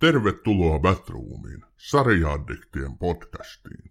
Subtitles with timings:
[0.00, 3.90] Tervetuloa Batroomiin, sarjaaddiktien podcastiin.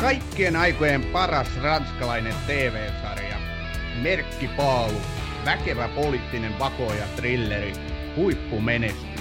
[0.00, 3.36] Kaikkien aikojen paras ranskalainen TV-sarja,
[4.02, 5.00] merkkipaalu,
[5.44, 7.72] väkevä poliittinen vako ja thrilleri,
[8.16, 9.13] huippumenestys.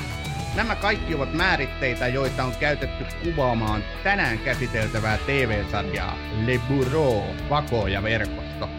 [0.56, 8.04] Nämä kaikki ovat määritteitä, joita on käytetty kuvaamaan tänään käsiteltävää TV-sarjaa Le Bureau, vako ja
[8.04, 8.70] verkosto.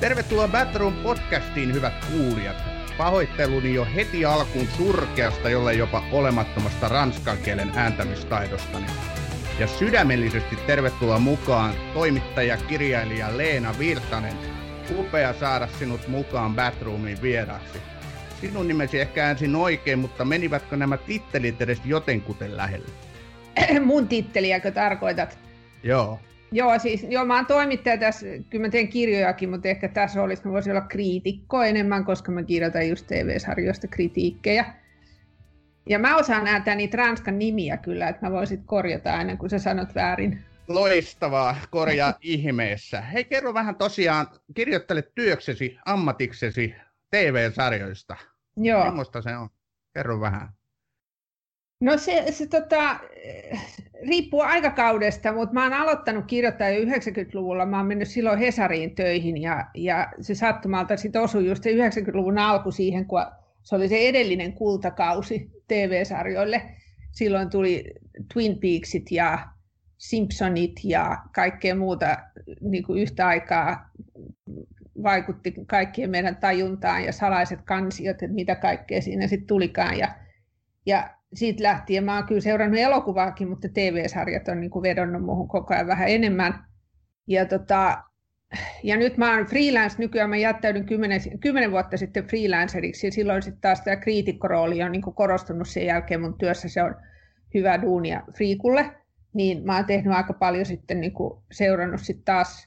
[0.00, 2.56] Tervetuloa Batroom podcastiin, hyvät kuulijat.
[2.98, 8.86] Pahoitteluni jo heti alkuun surkeasta, jolle jopa olemattomasta ranskan kielen ääntämistaidostani.
[9.58, 14.36] Ja sydämellisesti tervetuloa mukaan toimittaja, kirjailija Leena Virtanen.
[14.98, 17.95] Upea saada sinut mukaan Batroomiin vieraaksi.
[18.40, 22.88] Sinun nimesi ehkä äänsin oikein, mutta menivätkö nämä tittelit edes jotenkuten lähelle?
[23.84, 25.38] Mun titteliäkö tarkoitat?
[25.82, 26.20] Joo.
[26.52, 30.42] Joo, siis joo, mä oon toimittaja tässä, kyllä mä teen kirjojakin, mutta ehkä tässä olisi
[30.46, 34.64] mä voisin olla kriitikko enemmän, koska mä kirjoitan just TV-sarjoista kritiikkejä.
[35.88, 39.58] Ja mä osaan ääntää niitä ranskan nimiä kyllä, että mä voisit korjata aina, kun sä
[39.58, 40.44] sanot väärin.
[40.68, 43.00] Loistavaa, korjaa ihmeessä.
[43.00, 46.74] Hei, kerro vähän tosiaan, kirjoittelet työksesi, ammatiksesi
[47.10, 48.16] TV-sarjoista.
[48.56, 48.84] Joo.
[48.84, 49.48] Semmoista se on.
[49.94, 50.48] Kerro vähän.
[51.80, 53.00] No se, se tota,
[54.08, 57.66] riippuu aikakaudesta, mutta mä oon aloittanut kirjoittaa jo 90-luvulla.
[57.66, 62.38] Mä oon mennyt silloin Hesariin töihin ja, ja se sattumalta sitten osui just se 90-luvun
[62.38, 63.26] alku siihen, kun
[63.62, 66.62] se oli se edellinen kultakausi TV-sarjoille.
[67.12, 67.84] Silloin tuli
[68.32, 69.48] Twin Peaksit ja
[69.98, 72.18] Simpsonit ja kaikkea muuta
[72.60, 73.90] niin kuin yhtä aikaa
[75.06, 79.98] vaikutti kaikkien meidän tajuntaan ja salaiset kansiot, että mitä kaikkea siinä sitten tulikaan.
[79.98, 80.08] Ja,
[80.86, 85.48] ja siitä lähtien mä oon kyllä seurannut elokuvaakin, mutta TV-sarjat on niin kuin vedonnut muuhun
[85.48, 86.64] koko ajan vähän enemmän.
[87.26, 88.02] Ja, tota,
[88.82, 93.42] ja nyt mä oon freelance, nykyään mä jättäydyn kymmenen, kymmenen vuotta sitten freelanceriksi ja silloin
[93.42, 96.94] sitten taas tämä kriitikkorooli on niin kuin korostunut sen jälkeen mun työssä, se on
[97.54, 98.90] hyvä duunia Friikulle,
[99.34, 102.65] niin mä oon tehnyt aika paljon sitten niin kuin seurannut sitten taas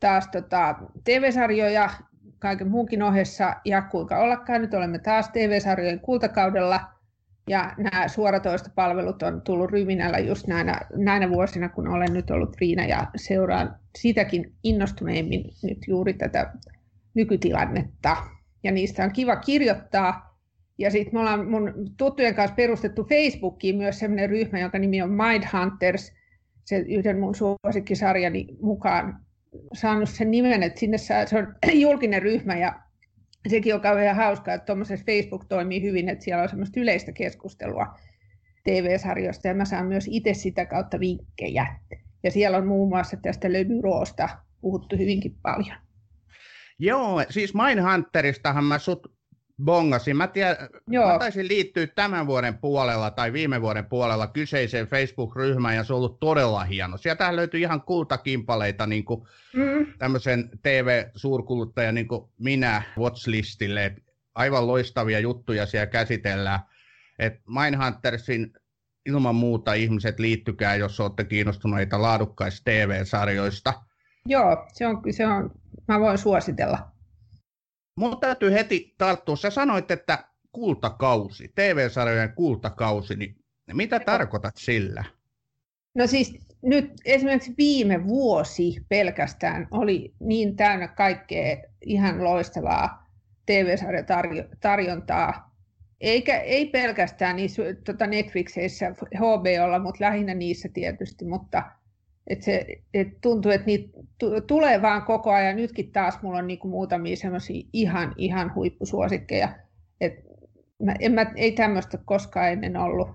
[0.00, 0.74] taas tota,
[1.04, 1.90] TV-sarjoja
[2.38, 6.80] kaiken muunkin ohessa, ja kuinka ollakaan, nyt olemme taas TV-sarjojen kultakaudella,
[7.48, 12.86] ja nämä suoratoistopalvelut on tullut ryminällä just näinä, näinä vuosina, kun olen nyt ollut Riina,
[12.86, 16.52] ja seuraan sitäkin innostuneemmin nyt juuri tätä
[17.14, 18.16] nykytilannetta.
[18.64, 20.36] Ja niistä on kiva kirjoittaa.
[20.78, 25.10] Ja sitten me ollaan mun tuttujen kanssa perustettu Facebookiin myös sellainen ryhmä, jonka nimi on
[25.10, 26.12] Mindhunters,
[26.64, 29.25] se yhden mun suosikkisarjani mukaan
[29.72, 32.80] saanut sen nimen, että sinne saa, se on julkinen ryhmä ja
[33.48, 37.86] sekin on kauhean hauskaa, että tuommoisessa Facebook toimii hyvin, että siellä on semmoista yleistä keskustelua
[38.64, 41.66] TV-sarjoista ja mä saan myös itse sitä kautta vinkkejä.
[42.22, 44.28] Ja siellä on muun muassa tästä Lödyroosta
[44.60, 45.76] puhuttu hyvinkin paljon.
[46.78, 49.15] Joo, siis Mindhunteristahan mä sut
[49.64, 50.16] bongasin.
[50.16, 50.56] Mä, tiedän,
[50.88, 51.12] Joo.
[51.12, 55.96] mä taisin liittyä tämän vuoden puolella tai viime vuoden puolella kyseiseen Facebook-ryhmään ja se on
[55.96, 56.96] ollut todella hieno.
[56.96, 59.22] Sieltä löytyy ihan kultakimpaleita niin kuin
[59.54, 59.86] mm.
[59.98, 63.96] tämmöisen TV-suurkuluttajan niin kuin minä watchlistille.
[64.34, 66.60] Aivan loistavia juttuja siellä käsitellään.
[67.18, 68.52] Et Mindhuntersin
[69.06, 73.72] ilman muuta ihmiset liittykää, jos olette kiinnostuneita laadukkaista TV-sarjoista.
[74.26, 75.50] Joo, se on, se on,
[75.88, 76.95] mä voin suositella.
[77.96, 79.36] Mun täytyy heti tarttua.
[79.36, 83.36] Sä sanoit, että kultakausi, TV-sarjojen kultakausi, niin
[83.72, 85.04] mitä tarkoitat sillä?
[85.94, 93.06] No siis nyt esimerkiksi viime vuosi pelkästään oli niin täynnä kaikkea ihan loistavaa
[93.46, 95.56] TV-sarjatarjontaa.
[96.00, 101.62] Eikä, ei pelkästään niissä tota Netflixissä, HBOlla, mutta lähinnä niissä tietysti, mutta
[102.26, 103.98] et se, et tuntuu, että niitä
[104.46, 105.56] tulee vaan koko ajan.
[105.56, 109.48] Nytkin taas mulla on niinku muutamia semmoisia ihan, ihan huippusuosikkeja.
[110.00, 110.12] Et
[110.82, 113.08] mä, en mä, ei tämmöistä koskaan ennen ollut.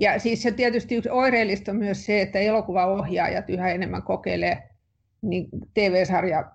[0.00, 4.68] Ja siis se tietysti yksi oireellista on myös se, että elokuvaohjaajat yhä enemmän kokeilee
[5.22, 6.52] niin TV-sarja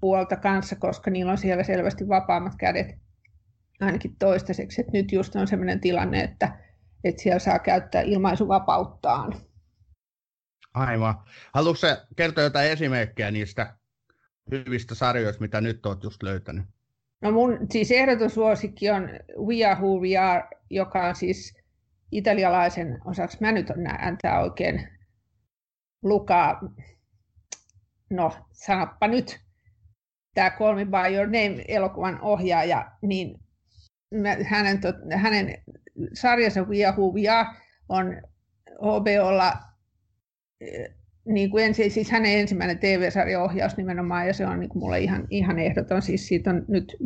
[0.00, 2.86] puolta kanssa, koska niillä on siellä selvästi vapaammat kädet
[3.80, 4.80] ainakin toistaiseksi.
[4.80, 6.58] Et nyt just on sellainen tilanne, että,
[7.04, 9.34] että siellä saa käyttää ilmaisuvapauttaan.
[10.76, 11.14] Aivan.
[11.54, 13.76] Haluatko sä kertoa jotain esimerkkejä niistä
[14.50, 16.64] hyvistä sarjoista, mitä nyt olet just löytänyt?
[17.22, 19.08] No mun siis ehdotussuosikki on
[19.46, 21.54] We Are Who We Are, joka on siis
[22.12, 23.66] italialaisen osaksi, mä nyt
[23.98, 24.88] ääntä oikein
[26.02, 26.60] Luka,
[28.10, 29.40] no sanoppa nyt,
[30.34, 33.40] tämä Call Me By Your Name-elokuvan ohjaaja, niin
[34.44, 34.80] hänen,
[35.14, 35.62] hänen
[36.14, 37.48] sarjansa We Are Who We Are
[37.88, 38.22] on
[38.80, 39.65] HBOlla
[41.24, 45.26] niin kuin ensin, siis hänen ensimmäinen TV-sarjaohjaus nimenomaan, ja se on niin kuin mulle ihan,
[45.30, 46.02] ihan ehdoton.
[46.02, 46.96] Siis siitä on nyt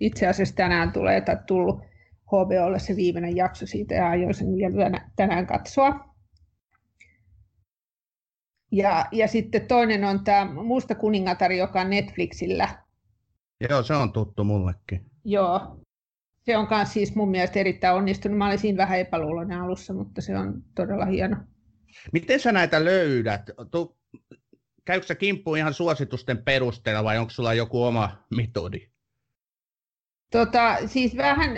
[0.00, 1.80] itse asiassa tänään tulee, tai tullut
[2.26, 6.14] HBOlle se viimeinen jakso siitä, ja aion sen vielä tänään katsoa.
[8.72, 12.68] Ja, ja sitten toinen on tämä Musta kuningatar, joka on Netflixillä.
[13.70, 15.06] Joo, se on tuttu mullekin.
[15.24, 15.78] Joo.
[16.40, 18.38] Se on myös siis mun mielestä erittäin onnistunut.
[18.38, 21.36] Mä olin siinä vähän epäluuloinen alussa, mutta se on todella hieno.
[22.12, 23.42] Miten sä näitä löydät?
[23.70, 23.98] Tu,
[24.84, 28.92] käykö sä kimppuun ihan suositusten perusteella vai onko sulla joku oma metodi?
[30.32, 31.50] Tota, siis vähän,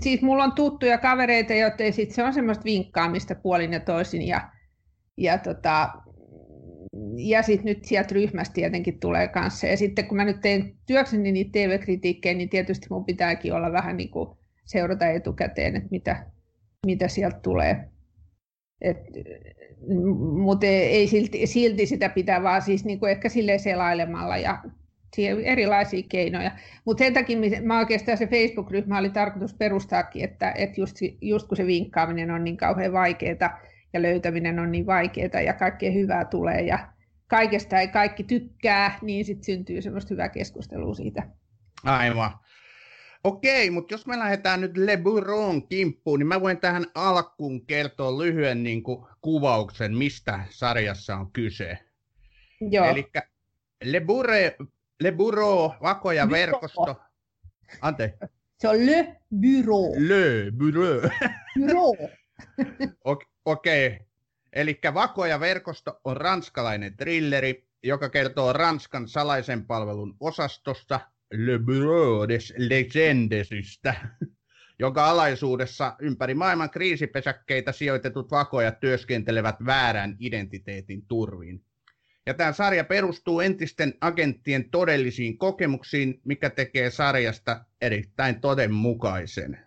[0.00, 4.22] siis mulla on tuttuja kavereita, joten sit se on semmoista vinkkaamista puolin ja toisin.
[4.22, 4.50] Ja,
[5.16, 5.90] ja, tota,
[7.16, 9.66] ja sitten nyt sieltä ryhmästä tietenkin tulee kanssa.
[9.66, 13.96] Ja sitten kun mä nyt teen työkseni niitä TV-kritiikkejä, niin tietysti mun pitääkin olla vähän
[13.96, 16.26] niin kuin seurata etukäteen, että mitä,
[16.86, 17.90] mitä sieltä tulee.
[20.42, 24.62] Mutta ei silti, silti sitä pitää vaan siis niin kuin ehkä sille selailemalla ja
[25.44, 26.50] erilaisia keinoja.
[26.84, 31.56] Mutta sen takia mä oikeastaan se Facebook-ryhmä oli tarkoitus perustaakin, että, että just, just kun
[31.56, 33.60] se vinkkaaminen on niin kauhean vaikeaa
[33.92, 36.78] ja löytäminen on niin vaikeaa ja kaikkea hyvää tulee ja
[37.26, 41.22] kaikesta ei kaikki tykkää, niin sitten syntyy semmoista hyvää keskustelua siitä.
[41.84, 42.30] Aivan.
[43.26, 48.18] Okei, mutta jos me lähdetään nyt Le Buron kimppuun, niin mä voin tähän alkuun kertoa
[48.18, 51.78] lyhyen niin kuin, kuvauksen, mistä sarjassa on kyse.
[52.70, 52.86] Joo.
[52.86, 53.10] Eli
[53.84, 54.56] Le, Bure,
[55.00, 57.00] Le Bureau, vako ja verkosto.
[57.80, 58.18] Ante.
[58.58, 59.94] Se on Le Bureau.
[59.98, 61.00] Le Bureau.
[61.58, 61.96] Bureau.
[63.04, 63.86] Okei.
[63.86, 64.06] Okay.
[64.52, 71.00] Eli Vako ja verkosto on ranskalainen trilleri, joka kertoo Ranskan salaisen palvelun osastosta
[71.32, 73.94] Le Bureau des Legendesistä,
[74.78, 81.64] jonka alaisuudessa ympäri maailman kriisipesäkkeitä sijoitetut vakojat työskentelevät väärän identiteetin turviin.
[82.26, 89.58] Ja tämä sarja perustuu entisten agenttien todellisiin kokemuksiin, mikä tekee sarjasta erittäin todenmukaisen.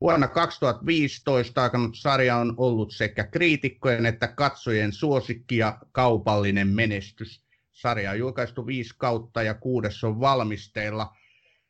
[0.00, 7.47] Vuonna 2015 alkanut sarja on ollut sekä kriitikkojen että katsojien suosikki ja kaupallinen menestys.
[7.78, 11.16] Sarja on julkaistu viisi kautta ja kuudes on valmisteilla.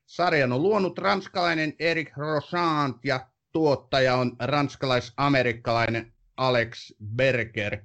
[0.06, 7.84] Sarjan on luonut ranskalainen Eric Rosant ja tuottaja on ranskalais-amerikkalainen Alex Berger.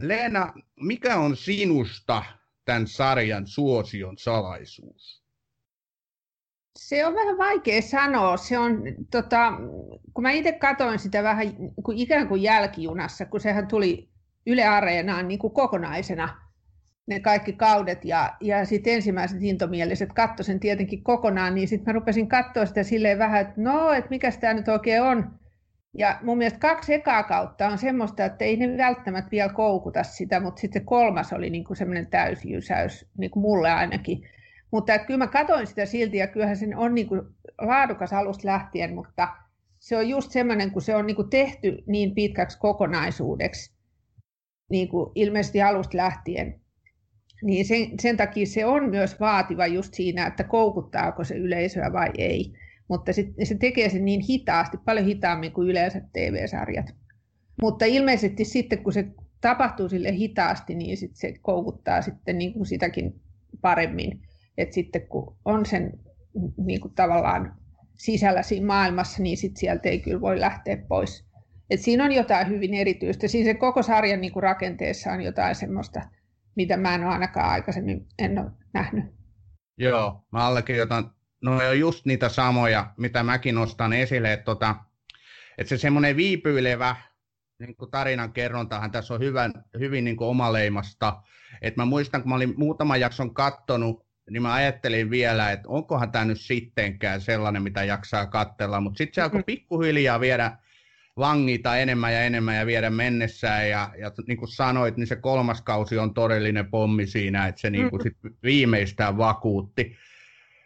[0.00, 2.22] Leena, mikä on sinusta
[2.64, 5.24] tämän sarjan suosion salaisuus?
[6.78, 8.36] Se on vähän vaikea sanoa.
[8.36, 9.52] Se on, tota,
[10.14, 11.46] kun mä itse katsoin sitä vähän
[11.84, 14.08] kuin ikään kuin jälkijunassa, kun sehän tuli
[14.46, 16.43] Yle Areenaan niin kuin kokonaisena
[17.06, 21.98] ne kaikki kaudet ja, ja sitten ensimmäiset intomieliset katsoi sen tietenkin kokonaan, niin sitten mä
[21.98, 25.30] rupesin katsoa sitä silleen vähän, että no, että mikä tämä nyt oikein on.
[25.98, 30.40] Ja mun mielestä kaksi ekaa kautta on semmoista, että ei ne välttämättä vielä koukuta sitä,
[30.40, 34.28] mutta sitten kolmas oli niin kuin semmoinen täysjysäys, niin kuin mulle ainakin.
[34.70, 37.22] Mutta että kyllä mä katsoin sitä silti ja kyllähän se on niin kuin
[37.60, 39.28] laadukas alusta lähtien, mutta
[39.78, 43.74] se on just semmoinen, kun se on niin kuin tehty niin pitkäksi kokonaisuudeksi,
[44.70, 46.60] niin kuin ilmeisesti alusta lähtien,
[47.44, 52.10] niin sen, sen takia se on myös vaativa just siinä, että koukuttaako se yleisöä vai
[52.18, 52.52] ei.
[52.88, 56.86] Mutta sit, se tekee sen niin hitaasti, paljon hitaammin kuin yleensä TV-sarjat.
[57.62, 59.04] Mutta ilmeisesti sitten, kun se
[59.40, 63.20] tapahtuu sille hitaasti, niin sit se koukuttaa sitten niin kuin sitäkin
[63.60, 64.22] paremmin.
[64.58, 65.92] Et sitten kun on sen
[66.56, 67.56] niin kuin tavallaan
[67.94, 71.24] sisällä siinä maailmassa, niin sit sieltä ei kyllä voi lähteä pois.
[71.70, 73.28] Et siinä on jotain hyvin erityistä.
[73.28, 76.00] Siinä se koko sarjan niin kuin rakenteessa on jotain semmoista,
[76.56, 79.04] mitä mä en ole ainakaan aikaisemmin en ole nähnyt.
[79.78, 81.10] Joo, mä allekirjoitan.
[81.42, 84.76] No on just niitä samoja, mitä mäkin nostan esille, että, tota,
[85.58, 86.96] että se semmoinen viipyilevä
[87.58, 91.22] niin kuin tarinan kerrontahan tässä on hyvän, hyvin niin kuin omaleimasta.
[91.62, 96.12] Et mä muistan, kun mä olin muutaman jakson kattonut, niin mä ajattelin vielä, että onkohan
[96.12, 99.44] tämä nyt sittenkään sellainen, mitä jaksaa katsella, mutta sitten se alkoi mm.
[99.44, 100.58] pikkuhiljaa viedä
[101.16, 103.68] vangita enemmän ja enemmän ja viedä mennessään.
[103.68, 107.70] Ja, ja niin kuin sanoit, niin se kolmas kausi on todellinen pommi siinä, että se
[107.70, 109.96] niin kuin sit viimeistään vakuutti.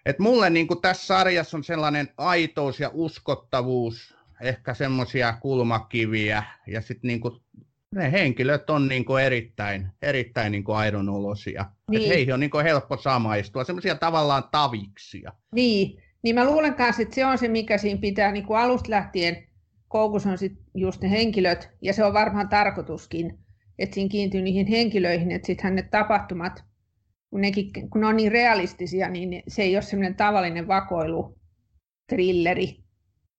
[0.07, 6.81] Et mulle niin kuin tässä sarjassa on sellainen aitous ja uskottavuus, ehkä semmoisia kulmakiviä ja
[6.81, 7.41] sitten niin kuin
[7.95, 11.67] ne henkilöt on niin kuin erittäin, erittäin niin kuin aidon olosia.
[11.91, 12.03] Niin.
[12.03, 15.33] Et heihin on niin kuin helppo samaistua, semmoisia tavallaan taviksia.
[15.55, 16.03] Niin.
[16.23, 19.48] niin mä luulen kanssa, että se on se, mikä siinä pitää niin kuin alusta lähtien
[19.89, 23.39] koukus on sit just ne henkilöt, ja se on varmaan tarkoituskin,
[23.79, 26.65] että siinä kiintyy niihin henkilöihin, että sittenhän ne tapahtumat,
[27.31, 31.39] kun, nekin, kun ne on niin realistisia, niin se ei ole semmoinen tavallinen vakoilu,
[32.09, 32.85] trilleri,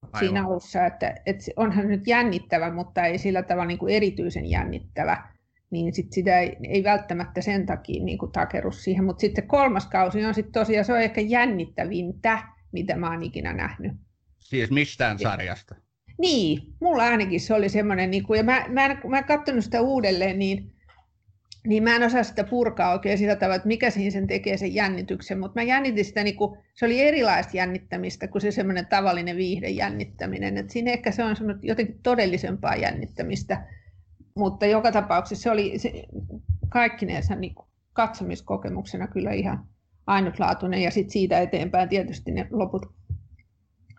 [0.01, 0.19] Aivan.
[0.19, 5.27] siinä alussa, että, että onhan nyt jännittävä, mutta ei sillä tavalla niin kuin erityisen jännittävä,
[5.71, 9.03] niin sit sitä ei, ei välttämättä sen takia niin kuin takeru siihen.
[9.03, 13.53] Mutta sitten kolmas kausi on sitten tosiaan, se on ehkä jännittävintä, mitä mä oon ikinä
[13.53, 13.91] nähnyt.
[14.39, 15.75] Siis mistään sarjasta?
[16.19, 19.81] Niin, mulla ainakin se oli semmoinen, niin ja mä, mä, en, mä en katsonut sitä
[19.81, 20.71] uudelleen, niin,
[21.67, 24.73] niin mä en osaa sitä purkaa oikein sillä tavalla, että mikä siinä sen tekee sen
[24.73, 29.37] jännityksen, mutta mä jännitin sitä, niin kuin, se oli erilaista jännittämistä kuin se semmoinen tavallinen
[29.37, 33.67] viihde jännittäminen, että siinä ehkä se on semmoinen jotenkin todellisempaa jännittämistä,
[34.35, 36.03] mutta joka tapauksessa se oli se,
[36.69, 39.67] kaikkineensa niin kuin katsomiskokemuksena kyllä ihan
[40.07, 42.85] ainutlaatuinen, ja sitten siitä eteenpäin tietysti ne loput,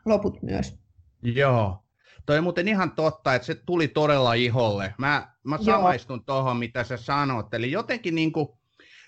[0.04, 0.78] loput myös.
[1.22, 1.82] Joo,
[2.30, 4.94] Toi on muuten ihan totta, että se tuli todella iholle.
[4.98, 7.54] Mä, mä samaistun tuohon, mitä sä sanot.
[7.54, 8.48] Eli jotenkin niin kuin,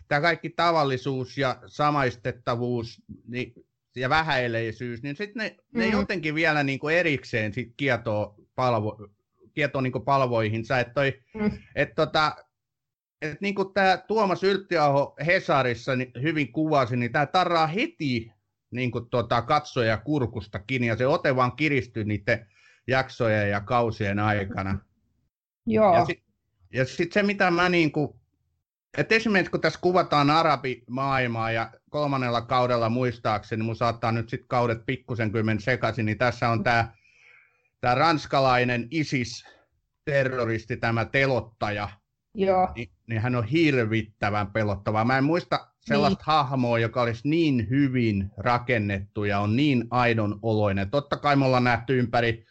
[0.08, 3.52] tämä kaikki tavallisuus ja samaistettavuus niin,
[3.96, 5.78] ja vähäileisyys, niin sitten ne, mm.
[5.78, 9.08] ne jotenkin vielä niin kuin erikseen sit kietoo, palvo,
[9.54, 10.78] kietoo niin kuin palvoihinsa.
[10.78, 11.50] Että toi, mm.
[11.74, 12.36] et tota,
[13.22, 18.32] et niin kuin tämä Tuomas Ylttiaho Hesarissa niin hyvin kuvasi, niin tämä tarraa heti
[18.70, 22.51] niin kuin tota, katsoja kurkusta kiinni, ja se ote vaan kiristyy niiden
[22.86, 24.78] jaksojen ja kausien aikana.
[25.66, 25.94] Joo.
[25.94, 28.08] Ja sitten sit se, mitä mä niin kuin,
[28.98, 34.86] että esimerkiksi kun tässä kuvataan arabimaailmaa ja kolmannella kaudella muistaakseni, mun saattaa nyt sitten kaudet
[34.86, 36.94] pikkusen kymmen sekaisin, niin tässä on tämä
[37.80, 41.88] tää ranskalainen ISIS-terroristi, tämä telottaja.
[42.34, 42.72] Joo.
[42.74, 45.04] Niin, niin hän on hirvittävän pelottava.
[45.04, 46.26] Mä en muista sellaista niin.
[46.26, 50.90] hahmoa, joka olisi niin hyvin rakennettu ja on niin aidon oloinen.
[50.90, 52.46] Totta kai me ollaan nähty ympäri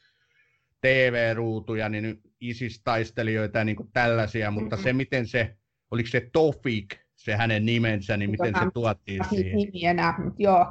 [0.82, 4.84] TV-ruutuja, niin ISIS-taistelijoita ja niin kuin tällaisia, mutta mm-hmm.
[4.84, 5.56] se miten se,
[5.92, 9.56] oliko se Tofik, se hänen nimensä, niin miten se tuotiin siihen?
[9.56, 10.66] Nimi enää, joo.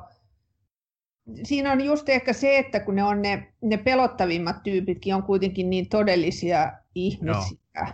[1.42, 5.70] Siinä on just ehkä se, että kun ne on ne, ne pelottavimmat tyypitkin on kuitenkin
[5.70, 7.88] niin todellisia ihmisiä,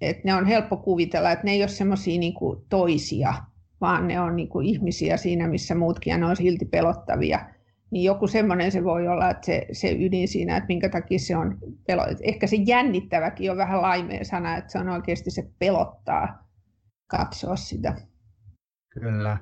[0.00, 2.34] että ne on helppo kuvitella, että ne ei ole semmoisia niin
[2.68, 3.34] toisia,
[3.80, 7.40] vaan ne on niin ihmisiä siinä, missä muutkin, ja ne on silti pelottavia
[7.90, 11.36] niin joku semmoinen se voi olla, että se, se ydin siinä, että minkä takia se
[11.36, 12.02] on pelo.
[12.22, 16.48] Ehkä se jännittäväkin on vähän laimeen sana, että se on oikeasti se pelottaa
[17.06, 17.94] katsoa sitä.
[18.88, 19.38] Kyllä.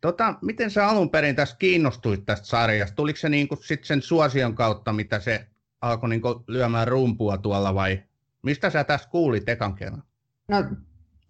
[0.00, 2.96] Tota, miten sä alun perin tästä kiinnostuit tästä sarjasta?
[2.96, 5.46] Tuliko se niinku sit sen suosion kautta, mitä se
[5.80, 8.02] alkoi niinku lyömään rumpua tuolla vai
[8.42, 10.02] mistä sä tästä kuulit ekan kerran?
[10.48, 10.56] No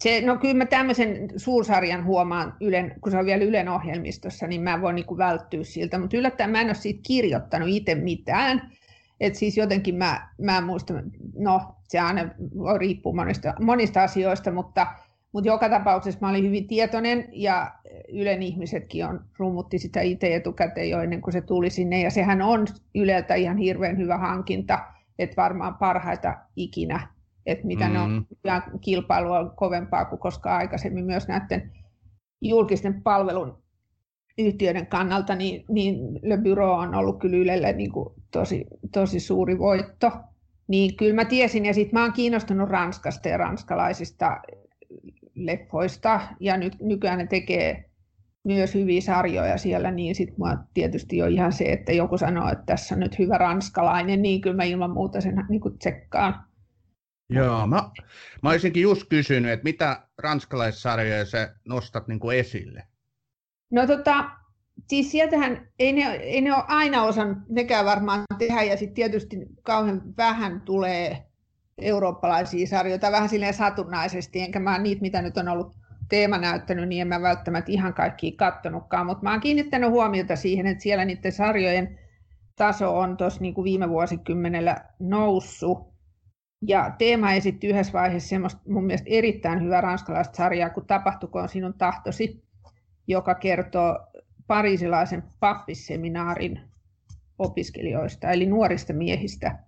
[0.03, 4.63] se, no kyllä mä tämmöisen suursarjan huomaan, Ylen, kun se on vielä Ylen ohjelmistossa, niin
[4.63, 8.73] mä voin niin välttyä siltä, mutta yllättäen mä en ole siitä kirjoittanut itse mitään.
[9.21, 10.95] Et siis jotenkin mä, mä en muista,
[11.39, 12.29] no se aina
[12.59, 14.87] voi riippua monista, monista asioista, mutta,
[15.33, 17.73] mutta joka tapauksessa mä olin hyvin tietoinen ja
[18.13, 22.43] Ylen ihmisetkin on, rummutti sitä itse etukäteen jo ennen kuin se tuli sinne ja sehän
[22.43, 24.79] on Yleltä ihan hirveän hyvä hankinta,
[25.19, 27.09] että varmaan parhaita ikinä
[27.47, 27.93] että mitä mm.
[27.93, 28.81] ne on, mm.
[28.81, 31.73] kilpailu on kovempaa kuin koskaan aikaisemmin myös näiden
[32.41, 33.63] julkisten palvelun
[34.39, 39.59] yhtiöiden kannalta, niin, niin Le Bureau on ollut kyllä Ylelle niin kuin tosi, tosi suuri
[39.59, 40.13] voitto.
[40.69, 44.41] Niin kyllä mä tiesin, ja sitten mä oon kiinnostunut Ranskasta ja ranskalaisista
[45.35, 47.91] leffoista, ja nyt, nykyään ne tekee
[48.45, 52.65] myös hyviä sarjoja siellä, niin sitten mua tietysti on ihan se, että joku sanoo, että
[52.67, 56.45] tässä on nyt hyvä ranskalainen, niin kyllä mä ilman muuta sen niin kuin tsekkaan.
[57.31, 57.91] Joo, mä,
[58.43, 62.87] mä olisinkin just kysynyt, että mitä ranskalaissarjoja sä nostat niin kuin esille?
[63.71, 64.31] No tota,
[64.89, 69.37] siis sieltähän ei ne, ei ne ole aina osannut nekään varmaan tehdä, ja sitten tietysti
[69.63, 71.27] kauhean vähän tulee
[71.79, 75.77] eurooppalaisia sarjoja, vähän silleen satunnaisesti, enkä mä niitä, mitä nyt on ollut
[76.09, 80.67] teema näyttänyt, niin en mä välttämättä ihan kaikki kattonutkaan, mutta mä oon kiinnittänyt huomiota siihen,
[80.67, 81.99] että siellä niiden sarjojen
[82.57, 85.90] taso on tuossa niin kuin viime vuosikymmenellä noussut,
[86.63, 91.75] ja Teema esitti yhdessä vaiheessa semmoista mun mielestä erittäin hyvää ranskalaista sarjaa, kun Tapahtukoon sinun
[91.79, 92.45] tahtosi,
[93.07, 93.99] joka kertoo
[94.47, 96.61] parisilaisen pappisseminaarin
[97.39, 99.59] opiskelijoista, eli nuorista miehistä.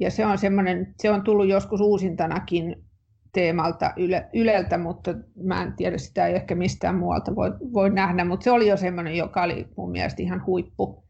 [0.00, 2.84] Ja se on, semmoinen, se on tullut joskus uusintanakin
[3.32, 8.24] teemalta yle, Yleltä, mutta mä en tiedä sitä ei ehkä mistään muualta voi, voi nähdä,
[8.24, 11.04] mutta se oli jo semmoinen, joka oli mun mielestä ihan huippu.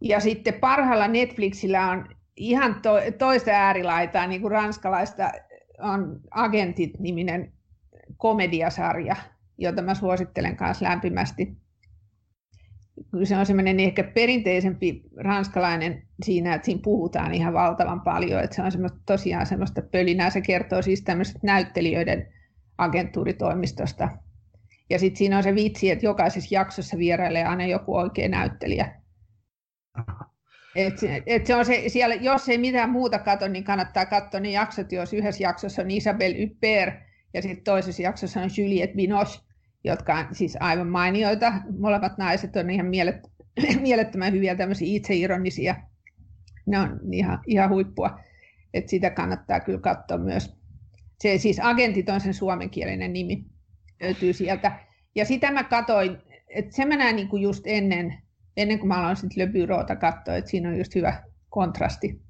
[0.00, 5.30] Ja sitten parhaalla Netflixillä on ihan to, toista äärilaitaa, niin kuin ranskalaista
[5.78, 7.52] on Agentit-niminen
[8.16, 9.16] komediasarja,
[9.58, 11.56] jota mä suosittelen myös lämpimästi.
[13.24, 18.62] Se on semmoinen ehkä perinteisempi ranskalainen siinä, että siinä puhutaan ihan valtavan paljon, että se
[18.62, 20.30] on semmoista, tosiaan semmoista pölinää.
[20.30, 22.32] Se kertoo siis tämmöisestä näyttelijöiden
[22.78, 24.08] agenttuuritoimistosta.
[24.90, 29.02] Ja sitten siinä on se vitsi, että jokaisessa jaksossa vierailee aina joku oikea näyttelijä.
[30.76, 30.94] Et,
[31.26, 34.92] et se on se, siellä, jos ei mitään muuta katso, niin kannattaa katsoa ne jaksot,
[34.92, 36.92] jos yhdessä jaksossa on Isabel Ypper
[37.34, 39.40] ja sitten toisessa jaksossa on Juliette Binoche,
[39.84, 41.52] jotka on siis aivan mainioita.
[41.78, 43.16] Molemmat naiset on ihan mielet,
[43.80, 45.74] mielettömän hyviä tämmöisiä itseironisia.
[46.66, 48.20] Ne on ihan, ihan huippua.
[48.74, 50.56] Et sitä kannattaa kyllä katsoa myös.
[51.20, 53.44] Se siis Agentit on sen suomenkielinen nimi,
[54.02, 54.78] löytyy sieltä.
[55.14, 58.21] Ja sitä mä katoin, että se mä näin niin kuin just ennen,
[58.56, 62.22] ennen kuin mä aloin sitten Le Bureauta katsoa, että siinä on just hyvä kontrasti.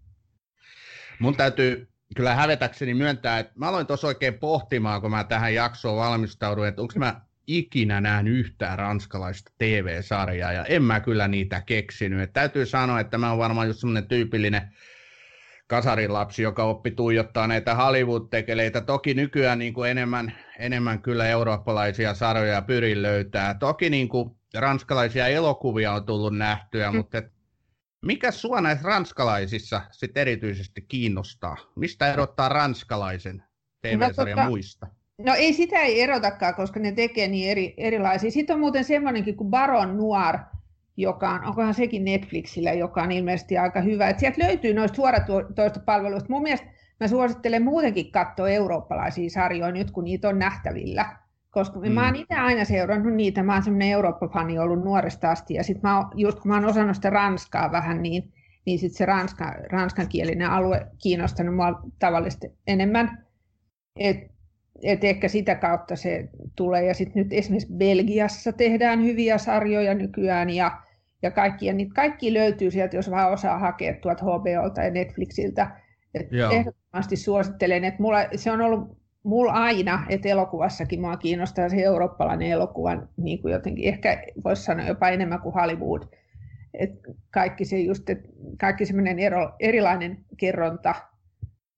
[1.19, 5.97] Mun täytyy kyllä hävetäkseni myöntää, että mä aloin tuossa oikein pohtimaan, kun mä tähän jaksoon
[5.97, 12.21] valmistauduin, että onko mä ikinä nähnyt yhtään ranskalaista TV-sarjaa, ja en mä kyllä niitä keksinyt.
[12.21, 14.73] Et täytyy sanoa, että mä oon varmaan just semmoinen tyypillinen
[15.67, 18.81] kasarin lapsi, joka oppi tuijottaa näitä Hollywood-tekeleitä.
[18.81, 23.55] Toki nykyään niin kuin enemmän, enemmän kyllä eurooppalaisia sarjoja pyrin löytää.
[23.55, 26.97] Toki niin kuin ranskalaisia elokuvia on tullut nähtyä, mm.
[26.97, 27.33] mutta et,
[28.03, 31.57] mikä sua näissä ranskalaisissa sit erityisesti kiinnostaa?
[31.77, 33.43] Mistä erottaa ranskalaisen
[33.83, 34.87] TV-sarjan no, tota, muista?
[35.19, 38.31] No ei sitä ei erotakaan, koska ne tekee niin eri, erilaisia.
[38.31, 40.39] Sitten on muuten semmoinenkin kuin Baron Noir,
[40.97, 44.09] joka on, onkohan sekin Netflixillä, joka on ilmeisesti aika hyvä.
[44.09, 46.29] Et sieltä löytyy noista suoratoista palveluista.
[46.29, 46.67] Mun mielestä
[47.01, 51.22] mä suosittelen muutenkin katsoa eurooppalaisia sarjoja nyt, kun niitä on nähtävillä.
[51.53, 51.93] Koska mm.
[51.93, 55.91] mä oon itse aina seurannut niitä, mä oon semmoinen Eurooppa-fani ollut nuoresta asti, ja sitten
[56.15, 58.33] just kun mä oon osannut sitä ranskaa vähän, niin,
[58.65, 63.27] niin sitten se ranska, ranskankielinen alue kiinnostanut mua tavallisesti enemmän.
[63.97, 64.17] Et,
[64.83, 66.85] et ehkä sitä kautta se tulee.
[66.85, 70.83] Ja sitten nyt esimerkiksi Belgiassa tehdään hyviä sarjoja nykyään, ja,
[71.23, 75.81] ja kaikki, niitä kaikki löytyy sieltä, jos vaan osaa hakea tuolta HBOlta ja Netflixiltä.
[76.15, 81.77] Et ehdottomasti suosittelen, että mulla, se on ollut mulla aina, että elokuvassakin mua kiinnostaa se
[81.77, 86.03] eurooppalainen elokuva, niin kuin jotenkin, ehkä voisi sanoa jopa enemmän kuin Hollywood.
[86.75, 86.91] Et
[87.31, 89.17] kaikki se just, et kaikki semmoinen
[89.61, 90.95] erilainen kerronta,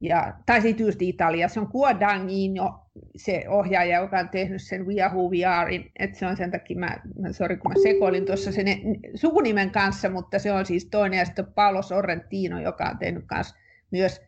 [0.00, 2.80] ja, tai sitten just Italia, se on Guadagnino,
[3.16, 6.78] se ohjaaja, joka on tehnyt sen We Are We Are, että se on sen takia,
[6.78, 8.66] mä, mä sorry, kun mä sekoilin tuossa sen
[9.14, 13.56] sukunimen kanssa, mutta se on siis toinen, ja sitten Paolo Sorrentino, joka on tehnyt kanssa
[13.90, 14.20] myös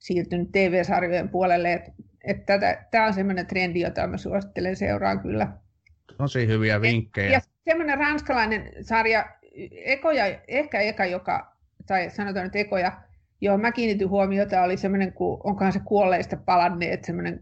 [0.00, 1.92] siirtynyt TV-sarjojen puolelle, että
[2.24, 5.52] että tämä on semmoinen trendi, jota mä suosittelen seuraan kyllä.
[6.16, 7.30] Tosi hyviä vinkkejä.
[7.30, 9.24] Ja semmoinen ranskalainen sarja,
[9.84, 12.92] ekoja, ehkä eka, joka, tai sanotaan nyt ekoja,
[13.40, 17.40] johon mä kiinnitin huomiota, oli semmoinen, kun onkohan se kuolleista palanneet, semmoinen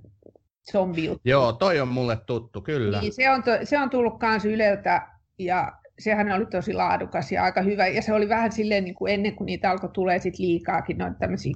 [0.73, 3.01] zombi Joo, toi on mulle tuttu, kyllä.
[3.01, 7.43] Niin, se, on to, se on tullut kans Yleltä, ja sehän oli tosi laadukas ja
[7.45, 10.39] aika hyvä, ja se oli vähän silleen, niin kuin ennen kuin niitä alkoi tulee sit
[10.39, 11.55] liikaakin, noita tämmöisiä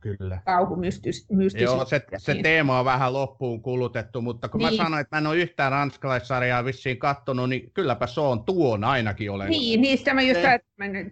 [0.00, 0.40] Kyllä.
[0.46, 1.58] kauhumystisyyttä.
[1.58, 2.42] Joo, se, se niin.
[2.42, 4.72] teema on vähän loppuun kulutettu, mutta kun niin.
[4.72, 8.84] mä sanoin, että mä en ole yhtään ranskalaissarjaa vissiin kattonut, niin kylläpä se on tuon
[8.84, 9.50] ainakin olen.
[9.50, 10.60] Niin, niistä mä just se,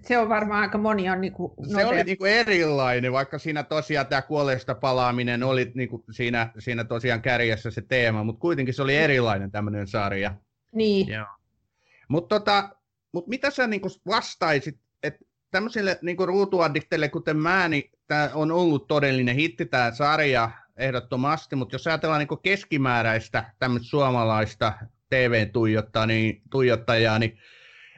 [0.02, 3.62] se on varmaan aika moni on niin kuin Se oli niin kuin erilainen, vaikka siinä
[3.62, 8.74] tosiaan tämä kuolleesta palaaminen oli niin kuin siinä, siinä tosiaan kärjessä se teema, mutta kuitenkin
[8.74, 10.34] se oli erilainen tämmöinen sarja.
[10.72, 11.06] Niin.
[12.08, 12.68] Mutta tota,
[13.12, 18.52] mut mitä sä niin kuin vastaisit, että tämmöisille niin ruutuaddikteille, kuten mä, niin tämä on
[18.52, 24.72] ollut todellinen hitti tämä sarja ehdottomasti, mutta jos ajatellaan niin keskimääräistä tämmöistä suomalaista
[25.10, 27.38] TV-tuijottajaa, niin, tuijottajaa, niin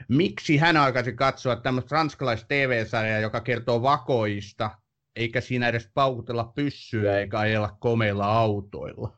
[0.08, 4.70] miksi hän alkaisi katsoa tämmöistä ranskalaista TV-sarjaa, joka kertoo vakoista,
[5.16, 9.16] eikä siinä edes paukutella pyssyä eikä ajella komeilla autoilla?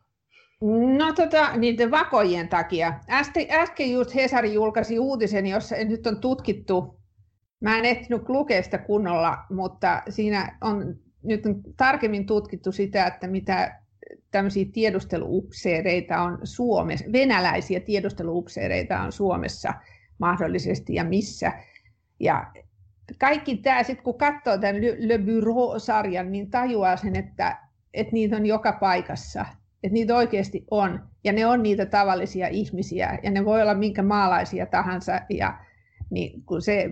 [0.97, 2.95] No tota, niiden vakojen takia.
[3.11, 7.02] Äsken, äsken just Hesari julkaisi uutisen, jossa nyt on tutkittu
[7.63, 13.27] Mä en ehtinyt lukea sitä kunnolla, mutta siinä on nyt on tarkemmin tutkittu sitä, että
[13.27, 13.81] mitä
[14.31, 19.75] tämmöisiä tiedusteluupseereita on Suomessa, venäläisiä tiedusteluupseereita on Suomessa
[20.19, 21.53] mahdollisesti ja missä.
[22.21, 22.53] Ja
[23.19, 27.59] kaikki tämä, sitten kun katsoo tämän Le Bureau-sarjan, niin tajuaa sen, että,
[27.95, 29.47] että niitä on joka paikassa.
[29.83, 31.01] Että niitä oikeasti on.
[31.25, 33.19] Ja ne on niitä tavallisia ihmisiä.
[33.23, 35.21] Ja ne voi olla minkä maalaisia tahansa.
[35.31, 35.59] Ja
[36.11, 36.91] niin kun se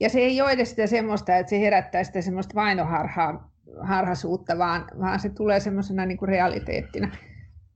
[0.00, 3.50] ja se ei ole edes sitä semmoista, että se herättää sitä semmoista vainoharhaa,
[3.82, 7.16] harhaisuutta, vaan, vaan se tulee semmoisena niin kuin realiteettina.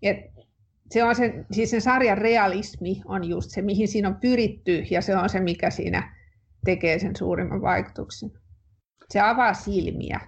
[0.02, 0.16] Et
[0.90, 5.02] se on se, siis sen sarjan realismi on just se, mihin siinä on pyritty, ja
[5.02, 6.14] se on se, mikä siinä
[6.64, 8.30] tekee sen suurimman vaikutuksen.
[9.10, 10.20] Se avaa silmiä.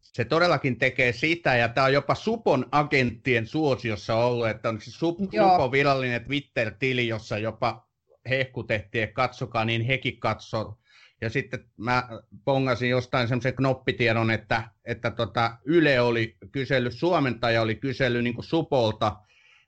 [0.00, 4.98] Se todellakin tekee sitä, ja tämä on jopa Supon agenttien suosiossa ollut, että on siis
[4.98, 7.88] Sup, Supon virallinen Twitter-tili, jossa jopa
[8.28, 10.78] hehkutettiin, että katsokaa, niin hekin katsoo
[11.24, 12.08] ja sitten mä
[12.44, 19.16] pongasin jostain semmoisen knoppitiedon, että, että tota Yle oli kysellyt, suomentaja oli kysellyt niin Supolta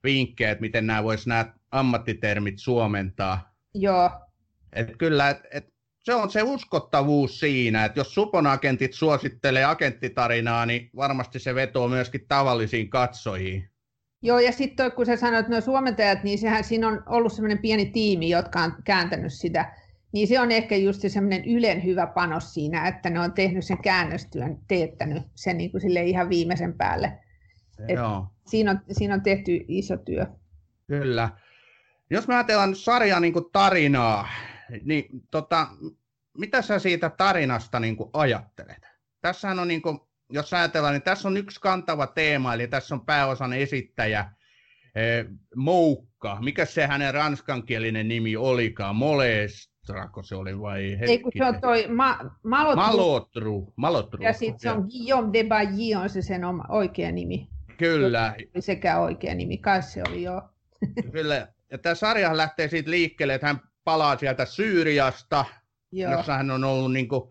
[0.05, 3.55] vinkkejä, että miten nämä voisi nämä ammattitermit suomentaa.
[3.75, 4.11] Joo.
[4.73, 10.67] Et kyllä, et, et se on se uskottavuus siinä, että jos Supon agentit suosittelee agenttitarinaa,
[10.67, 13.71] niin varmasti se vetoo myöskin tavallisiin katsojiin.
[14.23, 17.87] Joo, ja sitten kun sä sanoit nuo suomentajat, niin sehän siinä on ollut semmoinen pieni
[17.87, 19.73] tiimi, jotka on kääntänyt sitä.
[20.13, 23.83] Niin se on ehkä just semmoinen Ylen hyvä panos siinä, että ne on tehnyt sen
[23.83, 27.19] käännöstyön, teettänyt sen niin kuin sille ihan viimeisen päälle.
[27.89, 28.27] Joo.
[28.47, 30.27] Siinä, on, siinä on tehty iso työ.
[30.87, 31.31] Kyllä.
[32.11, 34.29] Jos me ajatellaan nyt sarjan niin tarinaa,
[34.85, 35.69] niin tota,
[36.39, 38.87] mitä sä siitä tarinasta niin kuin ajattelet?
[39.21, 39.99] Tässähän on, niin kuin,
[40.31, 44.31] jos ajatellaan, niin tässä on yksi kantava teema, eli tässä on pääosan esittäjä
[44.95, 46.39] eh, Moukka.
[46.41, 48.97] Mikä se hänen ranskankielinen nimi olikaan?
[49.95, 52.83] Molestra, se oli vai Ei, kun se on toi ma- Malotru.
[52.83, 53.73] Malotru.
[53.77, 54.23] Malotru.
[54.23, 57.49] Ja sitten se on Guillaume de Bailly on se sen oma, oikea nimi.
[57.77, 58.35] Kyllä.
[58.59, 60.43] Sekä oikea nimi, kai se oli joo.
[61.13, 61.49] Kyllä.
[61.71, 65.45] Ja tämä sarja lähtee siitä liikkeelle, että hän palaa sieltä Syyriasta,
[65.93, 66.13] Joo.
[66.13, 67.31] jossa hän on ollut niin kuin